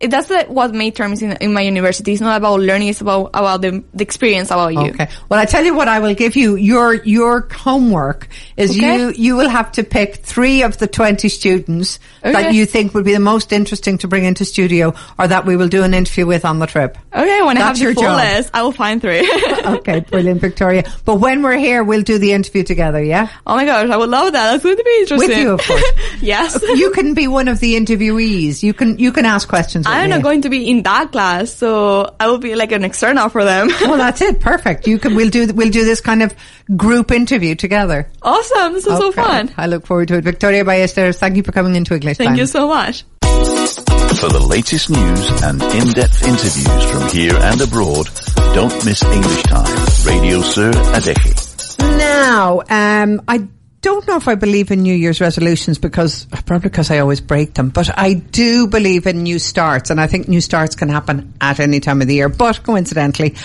a 0.00 0.08
class 0.08 0.30
in 0.30 0.36
a, 0.36 0.40
it, 0.40 0.44
that's 0.44 0.46
the, 0.48 0.52
what 0.52 0.72
midterms 0.72 1.22
in, 1.22 1.32
in 1.32 1.52
my 1.52 1.62
university. 1.62 2.12
It's 2.12 2.20
not 2.20 2.36
about 2.36 2.60
learning. 2.60 2.88
It's 2.88 3.00
about, 3.00 3.30
about 3.34 3.60
the, 3.62 3.84
the 3.94 4.02
experience 4.02 4.50
about 4.50 4.74
you. 4.74 4.90
Okay. 4.90 5.08
Well, 5.28 5.40
I 5.40 5.44
tell 5.44 5.64
you 5.64 5.74
what, 5.74 5.88
I 5.88 6.00
will 6.00 6.14
give 6.14 6.36
you 6.36 6.56
your 6.56 6.94
your 6.94 7.48
homework 7.52 8.28
is 8.56 8.70
Okay. 8.70 8.98
you 8.98 9.12
you 9.16 9.36
will 9.36 9.48
have 9.48 9.72
to 9.72 9.84
pick 9.84 10.16
three 10.16 10.62
of 10.62 10.78
the 10.78 10.86
twenty 10.86 11.28
students 11.28 11.98
that 12.22 12.54
you 12.54 12.66
think 12.66 12.94
would 12.94 13.04
be 13.04 13.12
the 13.12 13.20
most 13.20 13.52
interesting 13.52 13.98
to 13.98 14.08
bring 14.08 14.24
into 14.24 14.44
studio, 14.44 14.94
or 15.18 15.28
that 15.28 15.46
we 15.46 15.56
will 15.56 15.68
do 15.68 15.82
an 15.82 15.94
interview 15.94 16.26
with 16.26 16.44
on 16.44 16.58
the 16.58 16.66
trip. 16.66 16.98
Okay, 17.12 17.42
when 17.42 17.56
I 17.56 17.60
That's 17.60 17.78
have 17.78 17.84
your 17.84 17.94
full 17.94 18.02
job. 18.04 18.16
list, 18.18 18.50
I 18.54 18.62
will 18.62 18.72
find 18.72 19.00
three. 19.00 19.28
okay, 19.64 20.00
brilliant, 20.10 20.40
Victoria. 20.40 20.84
But 21.04 21.16
when 21.16 21.42
we're 21.42 21.58
here, 21.58 21.82
we'll 21.84 22.02
do 22.02 22.18
the 22.18 22.32
interview 22.32 22.62
together. 22.62 23.02
Yeah. 23.02 23.30
Oh 23.46 23.56
my 23.56 23.64
gosh, 23.64 23.88
I 23.90 23.96
would 23.96 24.10
love 24.10 24.32
that. 24.32 24.52
That's 24.52 24.62
going 24.62 24.76
to 24.76 24.84
be 24.84 24.98
interesting. 25.00 25.28
With 25.28 25.38
you, 25.38 25.52
of 25.52 25.60
course. 25.66 25.84
yes. 26.20 26.62
You 26.62 26.90
can 26.92 27.14
be 27.14 27.28
one 27.28 27.48
of 27.48 27.60
the 27.60 27.74
interviewees. 27.74 28.62
You 28.62 28.74
can 28.74 28.98
you 28.98 29.12
can 29.12 29.24
ask 29.24 29.48
questions. 29.48 29.85
With 29.88 29.96
I'm 29.96 30.10
me. 30.10 30.16
not 30.16 30.22
going 30.22 30.42
to 30.42 30.48
be 30.50 30.68
in 30.70 30.82
that 30.82 31.12
class, 31.12 31.52
so 31.52 32.14
I 32.18 32.26
will 32.26 32.38
be 32.38 32.54
like 32.54 32.72
an 32.72 32.84
external 32.84 33.28
for 33.28 33.44
them. 33.44 33.68
Well, 33.82 33.96
that's 33.98 34.20
it. 34.20 34.40
Perfect. 34.40 34.86
You 34.86 34.98
can. 34.98 35.14
We'll 35.14 35.30
do. 35.30 35.52
We'll 35.52 35.70
do 35.70 35.84
this 35.84 36.00
kind 36.00 36.22
of 36.22 36.34
group 36.76 37.10
interview 37.10 37.54
together. 37.54 38.08
awesome. 38.22 38.72
This 38.74 38.86
is 38.86 38.98
so 38.98 39.12
fun. 39.12 39.52
I 39.56 39.66
look 39.66 39.86
forward 39.86 40.08
to 40.08 40.16
it. 40.16 40.24
Victoria 40.24 40.64
Ballesteros, 40.64 41.16
thank 41.18 41.36
you 41.36 41.42
for 41.42 41.52
coming 41.52 41.74
into 41.76 41.94
English 41.94 42.16
Thank 42.18 42.30
Time. 42.30 42.38
you 42.38 42.46
so 42.46 42.66
much. 42.68 43.04
For 44.16 44.28
the 44.30 44.44
latest 44.48 44.88
news 44.90 45.42
and 45.42 45.62
in-depth 45.62 46.22
interviews 46.24 46.84
from 46.90 47.08
here 47.10 47.36
and 47.36 47.60
abroad, 47.60 48.08
don't 48.54 48.84
miss 48.84 49.02
English 49.04 49.42
Time. 49.44 49.86
Radio 50.06 50.40
Sur 50.40 50.70
Adeje. 50.96 51.78
Now, 51.98 52.62
um, 52.70 53.20
I 53.28 53.46
don't 53.86 54.08
know 54.08 54.16
if 54.16 54.26
I 54.26 54.34
believe 54.34 54.72
in 54.72 54.82
New 54.82 54.96
Year's 54.96 55.20
resolutions 55.20 55.78
because 55.78 56.24
probably 56.44 56.70
because 56.70 56.90
I 56.90 56.98
always 56.98 57.20
break 57.20 57.54
them, 57.54 57.68
but 57.68 57.96
I 57.96 58.14
do 58.14 58.66
believe 58.66 59.06
in 59.06 59.22
new 59.22 59.38
starts, 59.38 59.90
and 59.90 60.00
I 60.00 60.08
think 60.08 60.26
new 60.26 60.40
starts 60.40 60.74
can 60.74 60.88
happen 60.88 61.32
at 61.40 61.60
any 61.60 61.78
time 61.78 62.02
of 62.02 62.08
the 62.08 62.16
year. 62.16 62.28
But 62.28 62.64
coincidentally, 62.64 63.36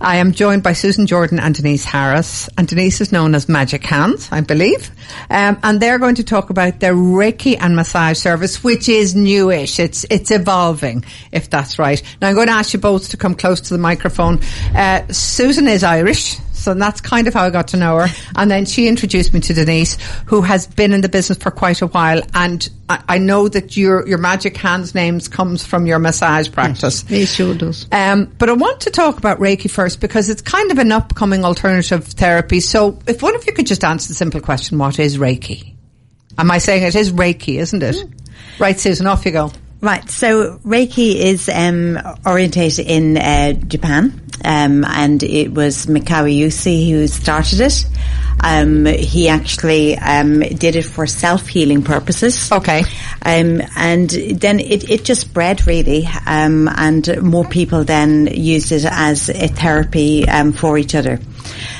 I 0.00 0.16
am 0.16 0.32
joined 0.32 0.62
by 0.62 0.72
Susan 0.72 1.06
Jordan 1.06 1.38
and 1.38 1.54
Denise 1.54 1.84
Harris, 1.84 2.48
and 2.56 2.66
Denise 2.66 3.02
is 3.02 3.12
known 3.12 3.34
as 3.34 3.46
Magic 3.46 3.84
Hands, 3.84 4.26
I 4.32 4.40
believe, 4.40 4.90
um, 5.28 5.58
and 5.62 5.78
they're 5.82 5.98
going 5.98 6.14
to 6.14 6.24
talk 6.24 6.48
about 6.48 6.80
their 6.80 6.94
Reiki 6.94 7.58
and 7.60 7.76
massage 7.76 8.16
service, 8.16 8.64
which 8.64 8.88
is 8.88 9.14
newish. 9.14 9.78
It's 9.78 10.06
it's 10.08 10.30
evolving, 10.30 11.04
if 11.30 11.50
that's 11.50 11.78
right. 11.78 12.02
Now 12.22 12.28
I'm 12.28 12.34
going 12.36 12.46
to 12.46 12.54
ask 12.54 12.72
you 12.72 12.80
both 12.80 13.10
to 13.10 13.18
come 13.18 13.34
close 13.34 13.60
to 13.60 13.74
the 13.74 13.78
microphone. 13.78 14.40
Uh, 14.74 15.06
Susan 15.12 15.68
is 15.68 15.84
Irish. 15.84 16.38
So 16.60 16.74
that's 16.74 17.00
kind 17.00 17.26
of 17.26 17.34
how 17.34 17.44
I 17.44 17.50
got 17.50 17.68
to 17.68 17.76
know 17.76 17.96
her. 17.98 18.08
And 18.36 18.50
then 18.50 18.64
she 18.66 18.88
introduced 18.88 19.32
me 19.32 19.40
to 19.40 19.54
Denise, 19.54 19.96
who 20.26 20.42
has 20.42 20.66
been 20.66 20.92
in 20.92 21.00
the 21.00 21.08
business 21.08 21.38
for 21.38 21.50
quite 21.50 21.82
a 21.82 21.86
while. 21.86 22.22
And 22.34 22.68
I, 22.88 23.02
I 23.08 23.18
know 23.18 23.48
that 23.48 23.76
your, 23.76 24.06
your 24.06 24.18
magic 24.18 24.56
hands 24.56 24.94
names 24.94 25.28
comes 25.28 25.64
from 25.64 25.86
your 25.86 25.98
massage 25.98 26.50
practice. 26.50 27.04
It 27.10 27.26
sure 27.26 27.54
does. 27.54 27.86
Um, 27.92 28.32
but 28.38 28.48
I 28.48 28.52
want 28.52 28.82
to 28.82 28.90
talk 28.90 29.18
about 29.18 29.38
Reiki 29.38 29.70
first 29.70 30.00
because 30.00 30.28
it's 30.28 30.42
kind 30.42 30.70
of 30.70 30.78
an 30.78 30.92
upcoming 30.92 31.44
alternative 31.44 32.04
therapy. 32.04 32.60
So 32.60 32.98
if 33.06 33.22
one 33.22 33.34
of 33.34 33.46
you 33.46 33.52
could 33.52 33.66
just 33.66 33.84
answer 33.84 34.08
the 34.08 34.14
simple 34.14 34.40
question, 34.40 34.78
what 34.78 34.98
is 34.98 35.18
Reiki? 35.18 35.74
Am 36.38 36.50
I 36.50 36.58
saying 36.58 36.84
it 36.84 36.94
is 36.94 37.12
Reiki, 37.12 37.58
isn't 37.58 37.82
it? 37.82 37.96
Right, 38.58 38.78
Susan, 38.78 39.06
off 39.06 39.24
you 39.24 39.32
go. 39.32 39.52
Right. 39.80 40.08
So 40.10 40.58
Reiki 40.58 41.16
is 41.16 41.48
um, 41.48 41.98
orientated 42.26 42.86
in 42.86 43.16
uh, 43.16 43.54
Japan, 43.54 44.20
um, 44.44 44.84
and 44.84 45.22
it 45.22 45.52
was 45.52 45.86
Mikao 45.86 46.28
Usui 46.30 46.90
who 46.90 47.06
started 47.06 47.60
it. 47.60 47.86
Um, 48.42 48.84
he 48.84 49.28
actually 49.28 49.96
um, 49.96 50.40
did 50.40 50.76
it 50.76 50.84
for 50.84 51.06
self 51.06 51.46
healing 51.46 51.82
purposes. 51.82 52.52
Okay. 52.52 52.80
Um, 53.22 53.62
and 53.76 54.10
then 54.10 54.60
it, 54.60 54.90
it 54.90 55.04
just 55.04 55.22
spread 55.22 55.66
really, 55.66 56.06
um, 56.26 56.68
and 56.68 57.22
more 57.22 57.46
people 57.46 57.84
then 57.84 58.26
used 58.26 58.72
it 58.72 58.84
as 58.84 59.30
a 59.30 59.48
therapy 59.48 60.28
um, 60.28 60.52
for 60.52 60.76
each 60.76 60.94
other. 60.94 61.20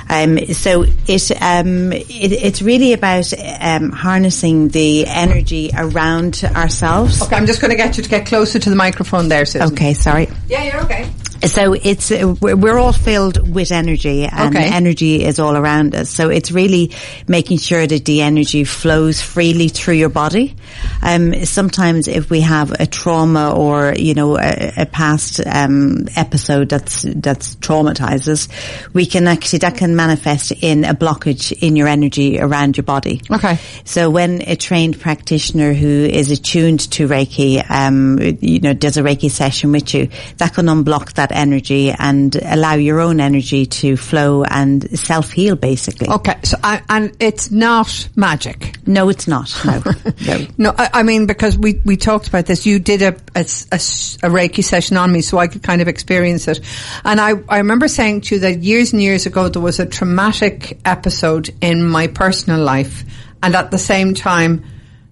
Um, 0.09 0.38
so 0.46 0.85
it, 1.06 1.30
um, 1.40 1.92
it, 1.92 2.33
it's 2.33 2.62
really 2.62 2.92
about 2.92 3.33
um, 3.61 3.90
harnessing 3.90 4.68
the 4.68 5.06
energy 5.06 5.70
around 5.76 6.42
ourselves. 6.44 7.22
Okay, 7.22 7.37
I'm 7.37 7.46
just 7.46 7.61
going 7.61 7.70
to 7.70 7.76
get 7.76 7.96
you 7.96 8.02
to 8.02 8.11
get 8.11 8.26
closer 8.26 8.59
to 8.59 8.70
the 8.70 8.76
microphone 8.76 9.28
there, 9.28 9.44
Susan. 9.44 9.72
Okay, 9.72 9.94
sorry. 9.94 10.28
Yeah, 10.48 10.64
you're 10.64 10.83
okay. 10.85 11.11
So 11.44 11.72
it's 11.72 12.11
uh, 12.12 12.35
we're 12.40 12.76
all 12.76 12.92
filled 12.92 13.55
with 13.55 13.72
energy, 13.72 14.26
and 14.26 14.55
Okay. 14.55 14.68
energy 14.68 15.24
is 15.24 15.38
all 15.38 15.57
around 15.57 15.94
us. 15.94 16.11
So 16.11 16.29
it's 16.29 16.53
really 16.53 16.92
making 17.26 17.59
sure 17.59 17.87
that 17.87 18.05
the 18.05 18.20
energy 18.20 18.64
flows 18.64 19.22
freely 19.22 19.68
through 19.68 19.94
your 19.94 20.11
body. 20.11 20.55
Um, 21.03 21.44
sometimes, 21.46 22.09
if 22.09 22.29
we 22.29 22.42
have 22.42 22.72
a 22.79 22.87
trauma 22.87 23.55
or 23.57 23.94
you 23.96 24.12
know 24.14 24.37
a, 24.38 24.72
a 24.79 24.87
past 24.87 25.40
um, 25.46 26.09
episode 26.14 26.68
that's 26.68 27.07
that's 27.16 27.57
traumatizes, 27.57 28.48
we 28.92 29.07
can 29.07 29.26
actually 29.26 29.61
that 29.61 29.76
can 29.76 29.96
manifest 29.96 30.53
in 30.53 30.85
a 30.85 30.94
blockage 30.94 31.53
in 31.62 31.74
your 31.74 31.88
energy 31.88 32.38
around 32.38 32.76
your 32.76 32.85
body. 32.85 33.22
Okay. 33.31 33.59
So 33.85 34.11
when 34.11 34.42
a 34.42 34.57
trained 34.57 35.00
practitioner 35.00 35.72
who 35.72 35.88
is 36.05 36.31
attuned 36.31 36.90
to 36.92 37.09
Reiki, 37.09 37.64
um, 37.70 38.18
you 38.40 38.61
know, 38.61 38.74
does 38.74 38.98
a 38.98 39.03
Reiki 39.03 39.31
session 39.31 39.72
with 39.72 39.94
you, 39.94 40.09
that 40.37 40.53
can 40.55 40.66
unblock 40.66 41.14
that 41.14 41.29
energy 41.30 41.90
and 41.90 42.34
allow 42.42 42.74
your 42.74 43.00
own 43.00 43.20
energy 43.20 43.66
to 43.66 43.96
flow 43.96 44.44
and 44.44 44.98
self 44.98 45.30
heal 45.30 45.56
basically. 45.56 46.08
Okay, 46.08 46.36
so 46.42 46.56
I, 46.62 46.82
and 46.88 47.16
it's 47.20 47.50
not 47.50 48.08
magic. 48.16 48.76
No, 48.86 49.08
it's 49.08 49.28
not. 49.28 49.54
No. 49.64 49.82
no. 50.26 50.46
No, 50.58 50.74
I, 50.76 50.90
I 50.94 51.02
mean 51.02 51.26
because 51.26 51.56
we 51.58 51.80
we 51.84 51.96
talked 51.96 52.28
about 52.28 52.46
this. 52.46 52.66
You 52.66 52.78
did 52.78 53.02
a 53.02 53.08
a 53.34 53.40
Reiki 53.40 54.64
session 54.64 54.96
on 54.96 55.12
me, 55.12 55.20
so 55.20 55.38
I 55.38 55.46
could 55.46 55.62
kind 55.62 55.82
of 55.82 55.88
experience 55.88 56.48
it. 56.48 56.60
And 57.04 57.20
I 57.20 57.32
I 57.48 57.58
remember 57.58 57.88
saying 57.88 58.22
to 58.22 58.36
you 58.36 58.40
that 58.42 58.62
years 58.62 58.92
and 58.92 59.02
years 59.02 59.26
ago 59.26 59.48
there 59.48 59.62
was 59.62 59.80
a 59.80 59.86
traumatic 59.86 60.78
episode 60.84 61.50
in 61.60 61.84
my 61.86 62.06
personal 62.06 62.60
life, 62.60 63.04
and 63.42 63.54
at 63.54 63.70
the 63.70 63.78
same 63.78 64.14
time 64.14 64.64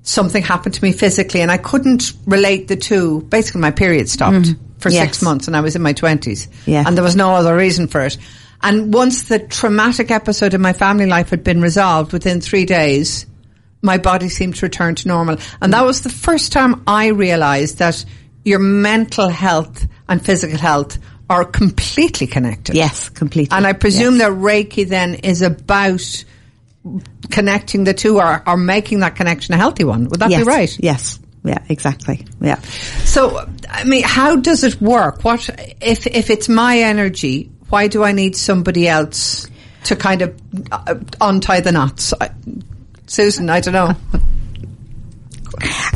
something 0.09 0.43
happened 0.43 0.75
to 0.75 0.83
me 0.83 0.93
physically, 0.93 1.43
and 1.43 1.51
I 1.51 1.59
couldn't 1.59 2.13
relate 2.27 2.69
the 2.69 2.77
two. 2.77 3.23
Basically, 3.23 3.61
my 3.61 3.71
period 3.71 4.09
stopped 4.09 4.37
mm-hmm. 4.37 4.68
For 4.79 4.91
Yes. 4.91 5.03
six 5.05 5.23
months, 5.23 5.47
and 5.47 5.57
I 5.57 5.61
was 5.61 5.77
in 5.77 5.83
my 5.83 5.93
twenties, 5.93 6.49
Yeah. 6.67 6.85
and 6.87 6.97
there 6.97 7.05
was 7.05 7.17
no 7.17 7.35
other 7.35 7.55
reason 7.57 7.89
for 7.89 8.03
it. 8.03 8.17
And 8.63 8.93
once 8.93 9.25
the 9.25 9.39
traumatic 9.39 10.11
episode 10.11 10.55
in 10.55 10.61
my 10.61 10.73
family 10.73 11.07
life 11.07 11.31
had 11.31 11.45
been 11.45 11.61
resolved 11.61 12.13
within 12.13 12.41
three 12.41 12.65
days, 12.65 13.27
my 13.83 13.99
body 13.99 14.29
seemed 14.29 14.57
to 14.57 14.67
return 14.67 14.97
to 14.97 15.09
normal. 15.09 15.37
And 15.63 15.73
that 15.73 15.85
was 15.85 16.01
the 16.01 16.09
first 16.11 16.51
time 16.53 16.83
I 16.87 17.09
realized 17.09 17.79
that 17.79 18.05
your 18.45 18.59
mental 18.59 19.29
health 19.29 19.87
and 20.09 20.25
physical 20.25 20.59
health 20.59 20.99
are 21.31 21.45
completely 21.45 22.27
connected. 22.27 22.75
Yes, 22.75 23.11
completely. 23.11 23.57
And 23.57 23.67
I 23.67 23.75
presume 23.75 24.17
Yes. 24.17 24.23
that 24.29 24.33
Reiki 24.33 24.89
then 24.89 25.15
is 25.15 25.43
about 25.43 26.25
connecting 27.31 27.85
the 27.85 27.95
two 27.95 28.19
or, 28.19 28.43
or 28.47 28.57
making 28.57 29.01
that 29.01 29.15
connection 29.15 29.55
a 29.55 29.57
healthy 29.59 29.85
one. 29.85 30.09
Would 30.09 30.21
that 30.21 30.31
yes. 30.31 30.41
be 30.41 30.45
right? 30.45 30.77
Yes. 30.81 31.19
Yeah, 31.45 31.63
exactly. 31.69 32.27
Yeah. 32.41 32.61
So, 33.05 33.49
I 33.69 33.85
mean, 33.85 34.03
how 34.05 34.37
does 34.37 34.65
it 34.65 34.81
work? 34.81 35.25
What, 35.25 35.49
if, 35.81 36.07
if 36.07 36.31
it's 36.31 36.49
my 36.49 36.79
energy, 36.79 37.51
why 37.69 37.89
do 37.89 38.05
I 38.05 38.13
need 38.13 38.37
somebody 38.37 38.89
else 38.89 39.49
to 39.85 39.97
kind 39.97 40.23
of 40.23 40.41
uh, 40.73 40.97
untie 41.21 41.61
the 41.61 41.73
knots? 41.73 42.13
I, 42.21 42.31
Susan, 43.07 43.49
I 43.51 43.61
don't 43.61 43.75
know. 43.75 43.97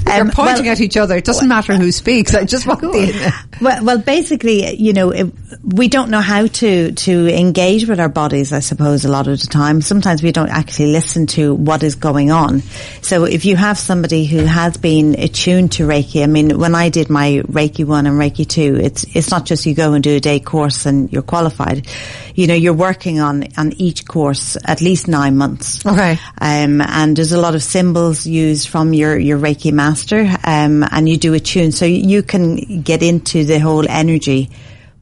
You're 0.07 0.20
Um, 0.22 0.31
pointing 0.31 0.64
well- 0.64 0.72
at 0.72 0.81
each 0.81 0.96
other. 0.96 1.16
It 1.16 1.25
doesn't 1.25 1.48
matter 1.48 1.75
who 1.77 1.90
speaks. 1.92 2.35
I 2.35 2.44
just 2.44 2.66
want 2.66 2.81
the, 2.81 3.33
Well, 3.61 3.85
well, 3.85 3.98
basically, 3.98 4.75
you 4.77 4.92
know, 4.92 5.11
it, 5.11 5.33
we 5.62 5.88
don't 5.88 6.11
know 6.11 6.20
how 6.20 6.46
to 6.46 6.92
to 6.92 7.29
engage 7.38 7.87
with 7.87 8.01
our 8.01 8.09
bodies. 8.09 8.53
I 8.53 8.61
suppose 8.61 9.05
a 9.05 9.09
lot 9.09 9.29
of 9.29 9.40
the 9.40 9.46
time, 9.46 9.81
sometimes 9.83 10.22
we 10.22 10.33
don't 10.33 10.48
actually 10.51 10.92
listen 10.92 11.27
to 11.29 11.55
what 11.55 11.83
is 11.83 11.94
going 11.94 12.31
on. 12.31 12.62
So, 13.03 13.25
if 13.25 13.44
you 13.44 13.57
have 13.57 13.79
somebody 13.79 14.25
who 14.25 14.38
has 14.44 14.77
been 14.77 15.14
attuned 15.18 15.72
to 15.72 15.87
Reiki, 15.87 16.22
I 16.22 16.27
mean, 16.27 16.59
when 16.59 16.75
I 16.75 16.88
did 16.88 17.09
my 17.11 17.42
Reiki 17.46 17.85
one 17.85 18.07
and 18.07 18.18
Reiki 18.18 18.46
two, 18.48 18.79
it's 18.83 19.05
it's 19.14 19.31
not 19.31 19.46
just 19.46 19.66
you 19.66 19.75
go 19.75 19.92
and 19.92 20.03
do 20.03 20.16
a 20.16 20.20
day 20.20 20.40
course 20.40 20.87
and 20.87 21.12
you're 21.12 21.22
qualified. 21.22 21.87
You 22.35 22.46
know, 22.46 22.55
you're 22.55 22.72
working 22.72 23.20
on 23.20 23.48
on 23.57 23.72
each 23.75 24.07
course 24.07 24.57
at 24.64 24.81
least 24.81 25.07
nine 25.09 25.37
months. 25.37 25.85
Okay. 25.87 26.18
Um, 26.40 26.81
and 26.81 27.16
there's 27.16 27.33
a 27.33 27.40
lot 27.40 27.55
of 27.55 27.62
symbols 27.62 28.27
used 28.27 28.68
from 28.68 28.94
your, 28.94 29.18
your 29.18 29.38
Reiki 29.38 29.52
master, 29.73 30.27
um, 30.45 30.85
and 30.91 31.09
you 31.09 31.17
do 31.19 31.35
a 31.35 31.41
tune. 31.41 31.73
So 31.73 31.85
you 31.85 32.23
can 32.23 32.83
get 32.83 33.03
into 33.03 33.45
the 33.45 33.59
whole 33.59 33.87
energy 33.88 34.51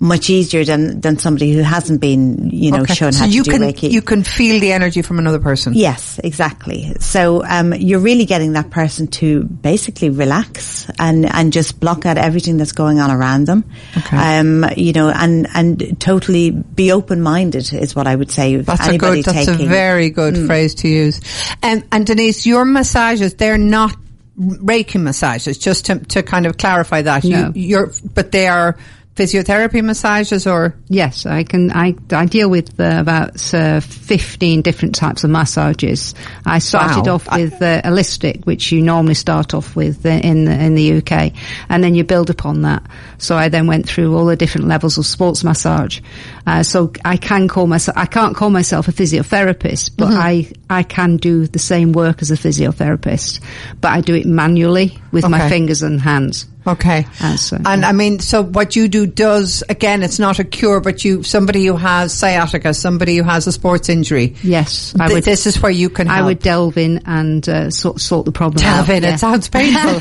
much 0.03 0.31
easier 0.31 0.65
than, 0.65 0.99
than 1.03 1.19
somebody 1.19 1.53
who 1.53 1.61
hasn't 1.61 2.01
been, 2.01 2.49
you 2.49 2.71
know, 2.71 2.81
Okay. 2.81 2.95
shown 2.95 3.13
so 3.13 3.19
how 3.19 3.27
you 3.27 3.43
to 3.45 3.51
do 3.51 3.59
can, 3.59 3.63
Reiki. 3.69 3.91
you 3.91 4.01
can 4.01 4.23
feel 4.25 4.59
the 4.59 4.73
energy 4.73 5.03
from 5.03 5.19
another 5.19 5.39
person. 5.39 5.75
Yes, 5.75 6.19
exactly. 6.25 6.95
So 7.01 7.45
um, 7.45 7.75
you're 7.75 8.01
really 8.01 8.25
getting 8.25 8.53
that 8.53 8.71
person 8.71 9.09
to 9.09 9.45
basically 9.45 10.09
relax 10.09 10.87
and, 10.99 11.27
and 11.27 11.53
just 11.53 11.79
block 11.81 12.07
out 12.07 12.17
everything 12.17 12.57
that's 12.57 12.73
going 12.73 12.99
on 12.99 13.11
around 13.11 13.45
them. 13.45 13.63
Okay. 13.95 14.17
Um, 14.17 14.65
you 14.75 14.95
know, 14.95 15.11
and 15.11 15.47
and 15.55 16.01
totally 16.01 16.51
be 16.51 16.93
open 16.93 17.21
minded 17.21 17.71
is 17.71 17.95
what 17.95 18.07
I 18.07 18.17
would 18.17 18.31
say. 18.31 18.57
That's 18.57 18.89
a 18.89 18.97
good, 18.97 19.23
that's 19.23 19.49
a 19.49 19.53
very 19.67 20.09
good 20.09 20.33
Mm. 20.33 20.47
phrase 20.47 20.77
to 20.77 20.89
use. 20.89 21.21
And, 21.63 21.85
and 21.93 22.07
Denise, 22.07 22.47
your 22.47 22.65
massages, 22.65 23.35
they're 23.35 23.59
not 23.59 23.95
Reiki 24.41 25.01
massages, 25.01 25.59
just 25.59 25.87
to, 25.87 25.99
to 25.99 26.23
kind 26.23 26.47
of 26.47 26.57
clarify 26.57 27.03
that. 27.03 27.25
No. 27.25 27.53
You, 27.55 27.63
you're, 27.63 27.93
but 28.15 28.33
they 28.33 28.49
are 28.49 28.77
physiotherapy 29.17 29.83
massages 29.85 30.47
or? 30.47 30.75
Yes, 30.89 31.27
I 31.27 31.43
can. 31.45 31.71
I, 31.73 31.95
I 32.13 32.27
deal 32.27 32.49
with 32.49 32.79
uh, 32.81 32.97
about 33.01 33.53
uh, 33.55 33.81
fifteen 33.81 34.63
different 34.63 34.95
types 34.95 35.25
of 35.25 35.31
massages. 35.31 36.15
I 36.47 36.59
started 36.59 37.07
Wow. 37.07 37.15
off 37.17 37.29
with 37.37 37.55
uh, 37.61 37.83
holistic, 37.83 38.45
which 38.47 38.73
you 38.73 38.83
normally 38.83 39.15
start 39.15 39.53
off 39.55 39.77
with 39.77 40.07
uh, 40.07 40.11
in 40.11 40.45
the, 40.47 40.53
in 40.53 40.75
the 40.75 40.99
UK, 40.99 41.33
and 41.69 41.83
then 41.85 41.95
you 41.95 42.05
build 42.05 42.31
upon 42.31 42.63
that. 42.63 42.83
So 43.19 43.37
I 43.37 43.49
then 43.49 43.67
went 43.67 43.87
through 43.89 44.17
all 44.17 44.27
the 44.27 44.37
different 44.37 44.69
levels 44.69 44.97
of 44.97 45.05
sports 45.07 45.45
massage. 45.45 46.01
Uh, 46.47 46.63
so 46.63 46.93
I 47.05 47.17
can 47.17 47.49
call 47.49 47.67
myself. 47.67 47.97
I 47.99 48.07
can't 48.07 48.35
call 48.37 48.51
myself 48.51 48.89
a 48.89 48.93
physiotherapist, 48.93 49.93
but 49.97 50.13
I 50.13 50.51
I 50.71 50.83
can 50.83 51.17
do 51.19 51.47
the 51.47 51.59
same 51.59 51.93
work 51.93 52.23
as 52.23 52.31
a 52.31 52.37
physiotherapist, 52.37 53.41
but 53.81 53.91
I 53.93 54.01
do 54.01 54.15
it 54.15 54.25
manually 54.27 54.99
with 55.13 55.25
Okay. 55.25 55.31
my 55.31 55.49
fingers 55.49 55.83
and 55.83 56.01
hands. 56.01 56.47
Okay. 56.67 57.07
And 57.21 57.67
and 57.67 57.85
I 57.85 57.93
mean, 57.93 58.19
so 58.19 58.43
what 58.43 58.77
you 58.77 58.89
do 58.89 59.07
does, 59.07 59.63
again, 59.69 60.03
it's 60.03 60.19
not 60.19 60.39
a 60.39 60.45
cure, 60.45 60.81
but 60.81 61.05
you, 61.05 61.23
somebody 61.23 61.65
who 61.67 61.77
has 61.77 62.13
sciatica, 62.13 62.75
somebody 62.75 63.17
who 63.17 63.23
has 63.23 63.47
a 63.47 63.53
sports 63.53 63.89
injury. 63.89 64.37
Yes, 64.43 64.95
I 64.99 65.07
th- 65.07 65.17
would. 65.17 65.25
This 65.25 65.47
is 65.47 65.61
where 65.63 65.73
you 65.73 65.89
can 65.89 66.09
I 66.09 66.23
would 66.23 66.41
delve 66.41 66.77
in 66.77 67.03
and 67.07 67.49
uh, 67.49 67.71
sort 67.71 68.01
sort 68.01 68.27
the 68.27 68.33
problem 68.33 68.65
out. 68.65 68.87
Delve 68.87 68.91
in. 68.91 69.03
yeah. 69.05 69.15
It 69.15 69.19
sounds 69.19 69.49
painful. 69.51 69.99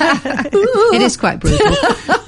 it 0.94 1.02
is 1.02 1.16
quite 1.16 1.40
brutal. 1.40 1.76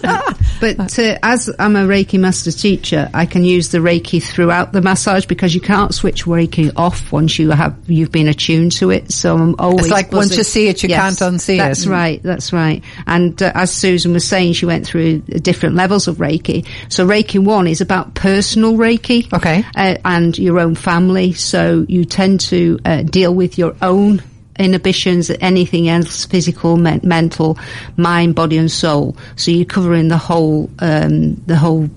but 0.61 0.99
uh, 0.99 1.17
as 1.23 1.49
I'm 1.59 1.75
a 1.75 1.85
Reiki 1.85 2.19
master 2.19 2.51
teacher, 2.51 3.09
I 3.13 3.25
can 3.25 3.43
use 3.43 3.69
the 3.69 3.79
Reiki 3.79 4.23
throughout 4.23 4.71
the 4.71 4.81
massage 4.81 5.25
because 5.25 5.53
you 5.53 5.61
can't 5.61 5.93
switch 5.93 6.25
Reiki 6.25 6.71
off 6.75 7.11
once 7.11 7.37
you 7.37 7.49
have 7.51 7.77
you've 7.87 8.11
been 8.11 8.27
attuned 8.27 8.71
to 8.73 8.91
it. 8.91 9.11
So 9.11 9.35
I'm 9.35 9.55
always 9.59 9.89
like 9.89 10.11
once 10.11 10.37
you 10.37 10.43
see 10.43 10.67
it, 10.67 10.83
you 10.83 10.89
can't 10.89 11.17
unsee 11.17 11.55
it. 11.55 11.57
That's 11.57 11.85
right. 11.85 12.21
That's 12.23 12.53
right. 12.53 12.83
And 13.05 13.41
uh, 13.41 13.51
as 13.53 13.73
Susan 13.73 14.13
was 14.13 14.20
saying, 14.21 14.53
she 14.53 14.65
went 14.65 14.85
through 14.85 15.19
different 15.19 15.75
levels 15.75 16.07
of 16.07 16.17
Reiki. 16.17 16.65
So 16.89 17.05
Reiki 17.07 17.43
one 17.43 17.67
is 17.67 17.81
about 17.81 18.13
personal 18.13 18.73
Reiki, 18.73 19.31
Okay. 19.33 19.63
uh, 19.75 19.95
and 20.05 20.37
your 20.37 20.59
own 20.59 20.75
family. 20.75 21.33
So 21.33 21.85
you 21.89 22.05
tend 22.05 22.39
to 22.41 22.79
uh, 22.85 23.01
deal 23.03 23.33
with 23.33 23.57
your 23.57 23.75
own 23.81 24.21
inhibitions, 24.59 25.31
anything 25.39 25.89
else, 25.89 26.25
physical, 26.25 26.77
men- 26.77 27.01
mental, 27.03 27.57
mind, 27.97 28.35
body, 28.35 28.57
and 28.57 28.69
soul. 28.71 29.15
So 29.35 29.49
you're 29.51 29.65
covering 29.65 30.07
the 30.07 30.17
whole, 30.17 30.69
um, 30.79 31.35
the 31.47 31.55
whole. 31.55 31.89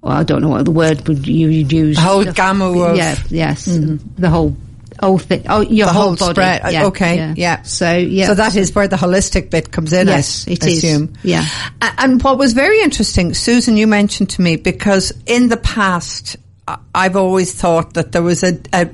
Well, 0.00 0.12
I 0.16 0.22
don't 0.22 0.40
know 0.42 0.48
what 0.50 0.64
the 0.64 0.70
word 0.70 1.06
would 1.08 1.26
you 1.26 1.48
would 1.48 1.72
use. 1.72 1.96
The 1.96 2.02
whole 2.02 2.24
gamut 2.24 2.76
of- 2.76 2.96
yeah, 2.96 3.16
yes, 3.28 3.64
the 3.66 4.30
whole. 4.30 4.56
Thing. 5.18 5.44
Oh, 5.48 5.60
your 5.60 5.86
the 5.86 5.92
whole, 5.92 6.02
whole 6.08 6.16
body. 6.16 6.34
spread. 6.34 6.62
Uh, 6.64 6.68
Yeah, 6.68 6.86
okay, 6.86 7.34
yeah. 7.36 7.62
So 7.62 7.96
yeah. 7.96 8.26
So 8.26 8.34
that 8.34 8.56
is 8.56 8.74
where 8.74 8.88
the 8.88 8.96
holistic 8.96 9.50
bit 9.50 9.70
comes 9.70 9.92
in. 9.92 10.06
Yes, 10.08 10.46
I 10.48 10.52
it 10.52 10.66
is. 10.66 10.78
assume. 10.84 11.14
Yeah. 11.22 11.46
And 11.80 12.22
what 12.22 12.38
was 12.38 12.52
very 12.52 12.80
interesting, 12.80 13.34
Susan, 13.34 13.76
you 13.76 13.86
mentioned 13.86 14.30
to 14.30 14.42
me 14.42 14.56
because 14.56 15.12
in 15.26 15.48
the 15.48 15.56
past, 15.56 16.36
I've 16.94 17.16
always 17.16 17.54
thought 17.54 17.94
that 17.94 18.12
there 18.12 18.22
was 18.22 18.42
a, 18.42 18.60
a 18.72 18.90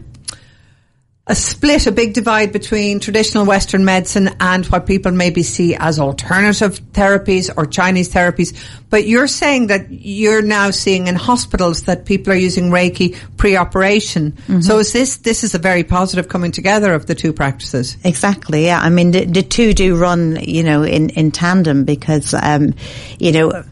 a 1.26 1.34
split, 1.34 1.87
a 1.87 1.92
big 1.92 2.12
divide 2.12 2.52
between 2.52 3.00
traditional 3.00 3.46
Western 3.46 3.82
medicine 3.82 4.28
and 4.40 4.66
what 4.66 4.87
people 4.87 5.10
maybe 5.10 5.42
see 5.42 5.74
as 5.74 5.98
alternative 5.98 6.78
therapies 6.92 7.50
or 7.56 7.64
Chinese 7.64 8.12
therapies. 8.12 8.54
But 8.90 9.06
you're 9.06 9.26
saying 9.26 9.68
that 9.68 9.90
you're 9.90 10.42
now 10.42 10.70
seeing 10.70 11.06
in 11.06 11.14
hospitals 11.14 11.84
that 11.84 12.04
people 12.04 12.34
are 12.34 12.37
using 12.37 12.64
Reiki 12.70 13.16
pre-operation. 13.38 14.32
Mm-hmm. 14.32 14.60
So 14.60 14.78
is 14.80 14.92
this, 14.92 15.16
this 15.16 15.44
is 15.44 15.54
a 15.54 15.58
very 15.58 15.82
positive 15.82 16.28
coming 16.28 16.52
together 16.52 16.92
of 16.92 17.06
the 17.06 17.14
two 17.14 17.32
practices? 17.32 17.96
Exactly. 18.04 18.66
Yeah. 18.66 18.78
I 18.78 18.90
mean, 18.90 19.12
the, 19.12 19.24
the 19.24 19.42
two 19.42 19.72
do 19.72 19.96
run, 19.96 20.37
you 20.42 20.62
know, 20.62 20.82
in, 20.82 21.08
in 21.08 21.30
tandem 21.30 21.84
because, 21.84 22.34
um, 22.34 22.74
you 23.18 23.32
know, 23.32 23.64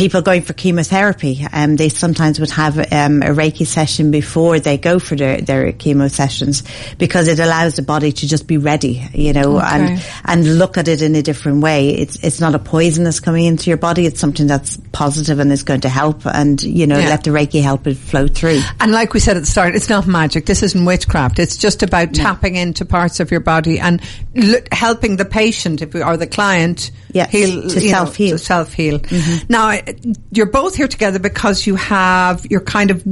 people 0.00 0.22
going 0.22 0.40
for 0.40 0.54
chemotherapy, 0.54 1.46
um, 1.52 1.76
they 1.76 1.90
sometimes 1.90 2.40
would 2.40 2.50
have 2.50 2.78
um, 2.78 3.20
a 3.20 3.34
Reiki 3.36 3.66
session 3.66 4.10
before 4.10 4.58
they 4.58 4.78
go 4.78 4.98
for 4.98 5.14
their, 5.14 5.42
their 5.42 5.72
chemo 5.72 6.10
sessions 6.10 6.62
because 6.96 7.28
it 7.28 7.38
allows 7.38 7.76
the 7.76 7.82
body 7.82 8.10
to 8.10 8.26
just 8.26 8.46
be 8.46 8.56
ready, 8.56 9.06
you 9.12 9.34
know, 9.34 9.58
okay. 9.58 9.66
and 9.66 10.06
and 10.24 10.58
look 10.58 10.78
at 10.78 10.88
it 10.88 11.02
in 11.02 11.14
a 11.16 11.22
different 11.22 11.62
way. 11.62 11.90
It's 11.90 12.16
it's 12.24 12.40
not 12.40 12.54
a 12.54 12.58
poison 12.58 13.04
that's 13.04 13.20
coming 13.20 13.44
into 13.44 13.68
your 13.68 13.76
body. 13.76 14.06
It's 14.06 14.18
something 14.18 14.46
that's 14.46 14.78
positive 14.92 15.38
and 15.38 15.52
is 15.52 15.64
going 15.64 15.82
to 15.82 15.90
help, 15.90 16.24
and 16.24 16.62
you 16.62 16.86
know, 16.86 16.98
yeah. 16.98 17.10
let 17.10 17.24
the 17.24 17.30
Reiki 17.30 17.62
help 17.62 17.86
it 17.86 17.98
flow 17.98 18.26
through. 18.26 18.62
And 18.80 18.92
like 18.92 19.12
we 19.12 19.20
said 19.20 19.36
at 19.36 19.40
the 19.40 19.46
start, 19.46 19.74
it's 19.74 19.90
not 19.90 20.06
magic. 20.06 20.46
This 20.46 20.62
isn't 20.62 20.82
witchcraft. 20.82 21.38
It's 21.38 21.58
just 21.58 21.82
about 21.82 22.12
no. 22.12 22.22
tapping 22.22 22.56
into 22.56 22.86
parts 22.86 23.20
of 23.20 23.30
your 23.30 23.40
body 23.40 23.78
and 23.78 24.00
l- 24.34 24.62
helping 24.72 25.16
the 25.16 25.26
patient 25.26 25.82
if 25.82 25.92
we, 25.92 26.02
or 26.02 26.16
the 26.16 26.26
client 26.26 26.90
yes, 27.12 27.30
heal 27.30 27.62
to 27.62 27.80
self 27.80 28.16
heal. 28.16 28.38
Self 28.38 28.72
heal. 28.72 28.98
Mm-hmm. 28.98 29.46
Now 29.48 29.78
you're 30.30 30.50
both 30.50 30.76
here 30.76 30.88
together 30.88 31.18
because 31.18 31.66
you 31.66 31.76
have, 31.76 32.46
you're 32.48 32.60
kind 32.60 32.90
of 32.90 33.04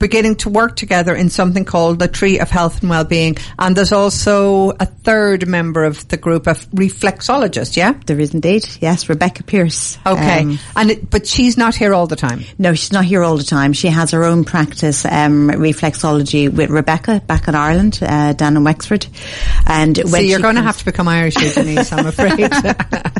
beginning 0.00 0.34
to 0.34 0.48
work 0.48 0.74
together 0.74 1.14
in 1.14 1.28
something 1.28 1.64
called 1.64 2.00
the 2.00 2.08
Tree 2.08 2.40
of 2.40 2.50
Health 2.50 2.80
and 2.80 2.90
Wellbeing. 2.90 3.36
And 3.58 3.76
there's 3.76 3.92
also 3.92 4.70
a 4.70 4.86
third 4.86 5.46
member 5.46 5.84
of 5.84 6.08
the 6.08 6.16
group, 6.16 6.48
a 6.48 6.54
reflexologist, 6.54 7.76
yeah? 7.76 7.92
There 8.06 8.18
is 8.18 8.34
indeed, 8.34 8.66
yes, 8.80 9.08
Rebecca 9.08 9.44
Pierce. 9.44 9.98
Okay. 10.04 10.40
Um, 10.40 10.58
and 10.74 10.90
it, 10.90 11.10
but 11.10 11.26
she's 11.26 11.56
not 11.56 11.76
here 11.76 11.94
all 11.94 12.06
the 12.06 12.16
time? 12.16 12.40
No, 12.58 12.74
she's 12.74 12.92
not 12.92 13.04
here 13.04 13.22
all 13.22 13.36
the 13.36 13.44
time. 13.44 13.74
She 13.74 13.88
has 13.88 14.10
her 14.12 14.24
own 14.24 14.44
practice, 14.44 15.04
um, 15.04 15.50
reflexology 15.50 16.50
with 16.50 16.70
Rebecca 16.70 17.22
back 17.26 17.46
in 17.46 17.54
Ireland, 17.54 17.98
uh, 18.02 18.32
down 18.32 18.56
in 18.56 18.64
Wexford. 18.64 19.06
And 19.66 19.96
when 19.98 20.08
so 20.08 20.18
you're 20.18 20.40
going 20.40 20.56
to 20.56 20.62
have 20.62 20.78
to 20.78 20.84
become 20.86 21.06
Irish, 21.08 21.34
Denise, 21.34 21.92
I'm 21.92 22.06
afraid. 22.06 22.50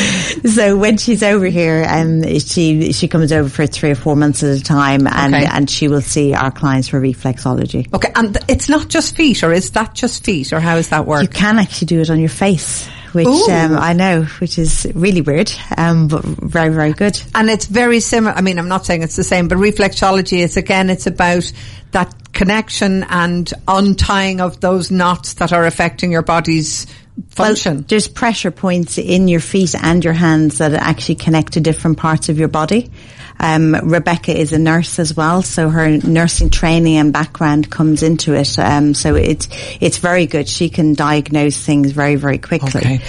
so 0.44 0.76
when 0.76 0.96
she's 0.96 1.22
over 1.22 1.46
here, 1.46 1.84
um, 1.88 2.22
she 2.38 2.92
she 2.92 3.08
comes 3.08 3.32
over 3.32 3.48
for 3.48 3.66
three 3.66 3.90
or 3.90 3.94
four 3.94 4.16
months 4.16 4.42
at 4.42 4.56
a 4.56 4.62
time, 4.62 5.06
and 5.06 5.34
okay. 5.34 5.46
and 5.46 5.68
she 5.68 5.88
will 5.88 6.00
see 6.00 6.34
our 6.34 6.50
clients 6.50 6.88
for 6.88 7.00
reflexology. 7.00 7.92
Okay, 7.92 8.12
and 8.14 8.36
it's 8.48 8.68
not 8.68 8.88
just 8.88 9.16
feet, 9.16 9.42
or 9.42 9.52
is 9.52 9.70
that 9.72 9.94
just 9.94 10.24
feet, 10.24 10.52
or 10.52 10.60
how 10.60 10.76
does 10.76 10.90
that 10.90 11.06
work? 11.06 11.22
You 11.22 11.28
can 11.28 11.58
actually 11.58 11.86
do 11.86 12.00
it 12.00 12.10
on 12.10 12.18
your 12.18 12.28
face 12.28 12.88
which 13.12 13.26
um, 13.26 13.76
I 13.76 13.92
know, 13.92 14.22
which 14.22 14.58
is 14.58 14.86
really 14.94 15.20
weird, 15.20 15.50
um, 15.76 16.08
but 16.08 16.24
very, 16.24 16.72
very 16.72 16.92
good. 16.92 17.20
And 17.34 17.50
it's 17.50 17.66
very 17.66 18.00
similar. 18.00 18.34
I 18.34 18.40
mean, 18.40 18.58
I'm 18.58 18.68
not 18.68 18.86
saying 18.86 19.02
it's 19.02 19.16
the 19.16 19.24
same, 19.24 19.48
but 19.48 19.58
reflexology 19.58 20.38
is 20.38 20.56
again, 20.56 20.90
it's 20.90 21.06
about 21.06 21.50
that 21.92 22.32
connection 22.32 23.02
and 23.04 23.52
untying 23.66 24.40
of 24.40 24.60
those 24.60 24.90
knots 24.90 25.34
that 25.34 25.52
are 25.52 25.66
affecting 25.66 26.12
your 26.12 26.22
body's 26.22 26.86
function. 27.28 27.76
Well, 27.76 27.84
there's 27.88 28.08
pressure 28.08 28.50
points 28.50 28.98
in 28.98 29.28
your 29.28 29.40
feet 29.40 29.74
and 29.74 30.04
your 30.04 30.14
hands 30.14 30.58
that 30.58 30.72
actually 30.72 31.16
connect 31.16 31.54
to 31.54 31.60
different 31.60 31.98
parts 31.98 32.28
of 32.28 32.38
your 32.38 32.48
body. 32.48 32.90
Um, 33.38 33.74
Rebecca 33.74 34.38
is 34.38 34.52
a 34.52 34.58
nurse 34.58 34.98
as 34.98 35.16
well, 35.16 35.42
so 35.42 35.70
her 35.70 35.96
nursing 35.98 36.50
training 36.50 36.98
and 36.98 37.12
background 37.12 37.70
comes 37.70 38.02
into 38.02 38.34
it. 38.34 38.58
Um, 38.58 38.92
so 38.92 39.14
it's 39.14 39.48
it's 39.80 39.96
very 39.96 40.26
good. 40.26 40.46
She 40.46 40.68
can 40.68 40.94
diagnose 40.94 41.58
things 41.58 41.92
very 41.92 42.16
very 42.16 42.38
quickly. 42.38 42.80
Okay. 42.80 43.00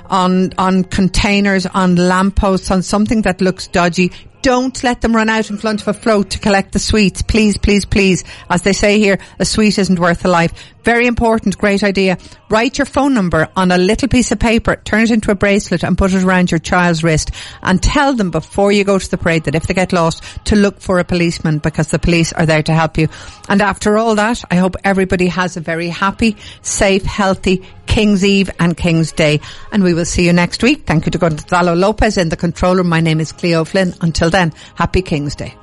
on, 0.06 0.54
on 0.60 0.84
containers, 0.84 1.66
on 1.66 1.96
lampposts, 1.96 2.70
on 2.70 2.84
something 2.84 3.24
that 3.24 3.42
looks 3.42 3.68
dodgy. 3.68 4.12
Don't 4.44 4.82
let 4.84 5.02
them 5.02 5.16
run 5.16 5.28
out 5.28 5.50
in 5.50 5.58
front 5.58 5.82
of 5.82 5.88
a 5.88 5.94
float 5.94 6.30
to 6.30 6.40
collect 6.40 6.72
the 6.72 6.80
sweets. 6.80 7.22
Please, 7.24 7.58
please, 7.58 7.84
please. 7.84 8.24
As 8.50 8.62
they 8.62 8.72
say 8.72 9.00
here, 9.00 9.18
a 9.40 9.46
sweet 9.46 9.78
isn't 9.78 10.00
worth 10.00 10.24
a 10.24 10.30
life. 10.30 10.54
Very 10.88 11.06
important, 11.06 11.58
great 11.58 11.84
idea. 11.84 12.18
Write 12.48 12.78
your 12.78 12.86
phone 12.86 13.14
number 13.14 13.50
on 13.58 13.72
a 13.74 13.78
little 13.78 14.08
piece 14.08 14.32
of 14.32 14.40
paper, 14.40 14.78
turn 14.78 15.02
it 15.02 15.12
into 15.12 15.32
a 15.32 15.36
bracelet 15.36 15.84
and 15.84 15.98
put 15.98 16.14
it 16.14 16.24
around 16.24 16.50
your 16.50 16.62
child's 16.62 17.04
wrist 17.04 17.32
and 17.62 17.84
tell 17.84 18.14
them 18.14 18.32
before 18.32 18.72
you 18.72 18.86
go 18.86 18.98
to 18.98 19.12
the 19.12 19.18
parade 19.18 19.44
that 19.44 19.56
if 19.56 19.68
they 19.68 19.74
get 19.74 19.92
lost 19.92 20.24
to 20.46 20.56
look 20.56 20.80
for 20.80 21.00
a 21.00 21.04
policeman 21.04 21.58
because 21.58 21.90
the 21.90 22.00
police 22.00 22.32
are 22.32 22.46
there 22.46 22.64
to 22.64 22.72
help 22.72 22.98
you. 22.98 23.10
And 23.50 23.62
after 23.62 23.98
all 23.98 24.16
that, 24.16 24.42
I 24.50 24.56
hope 24.56 24.78
everybody 24.86 25.28
has 25.28 25.58
a 25.58 25.60
very 25.60 25.90
happy, 25.90 26.38
safe, 26.62 27.04
healthy 27.04 27.66
King's 27.86 28.24
Eve 28.24 28.50
and 28.58 28.78
King's 28.78 29.12
Day. 29.12 29.42
And 29.74 29.84
we 29.84 29.94
will 29.94 30.06
see 30.06 30.26
you 30.26 30.32
next 30.32 30.64
week. 30.64 30.86
Thank 30.86 31.06
you 31.06 31.12
to 31.12 31.18
Gonzalo 31.18 31.74
Lopez 31.74 32.16
in 32.16 32.30
the 32.30 32.38
controller. 32.38 32.86
My 32.86 33.02
name 33.02 33.20
is 33.20 33.34
Cleo 33.34 33.66
Flynn. 33.66 33.94
Until 34.00 34.30
then, 34.30 34.54
happy 34.76 35.02
King's 35.02 35.36
Day. 35.36 35.54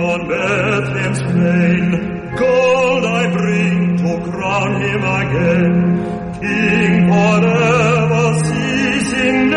On 0.00 0.26
Bethlehem's 0.26 1.20
plain, 1.20 2.34
gold 2.34 3.04
I 3.04 3.30
bring 3.36 3.98
to 3.98 4.30
crown 4.30 4.80
him 4.80 5.02
again. 5.20 5.74
King 6.40 7.08
forever, 7.10 8.44
ceasing 8.44 9.50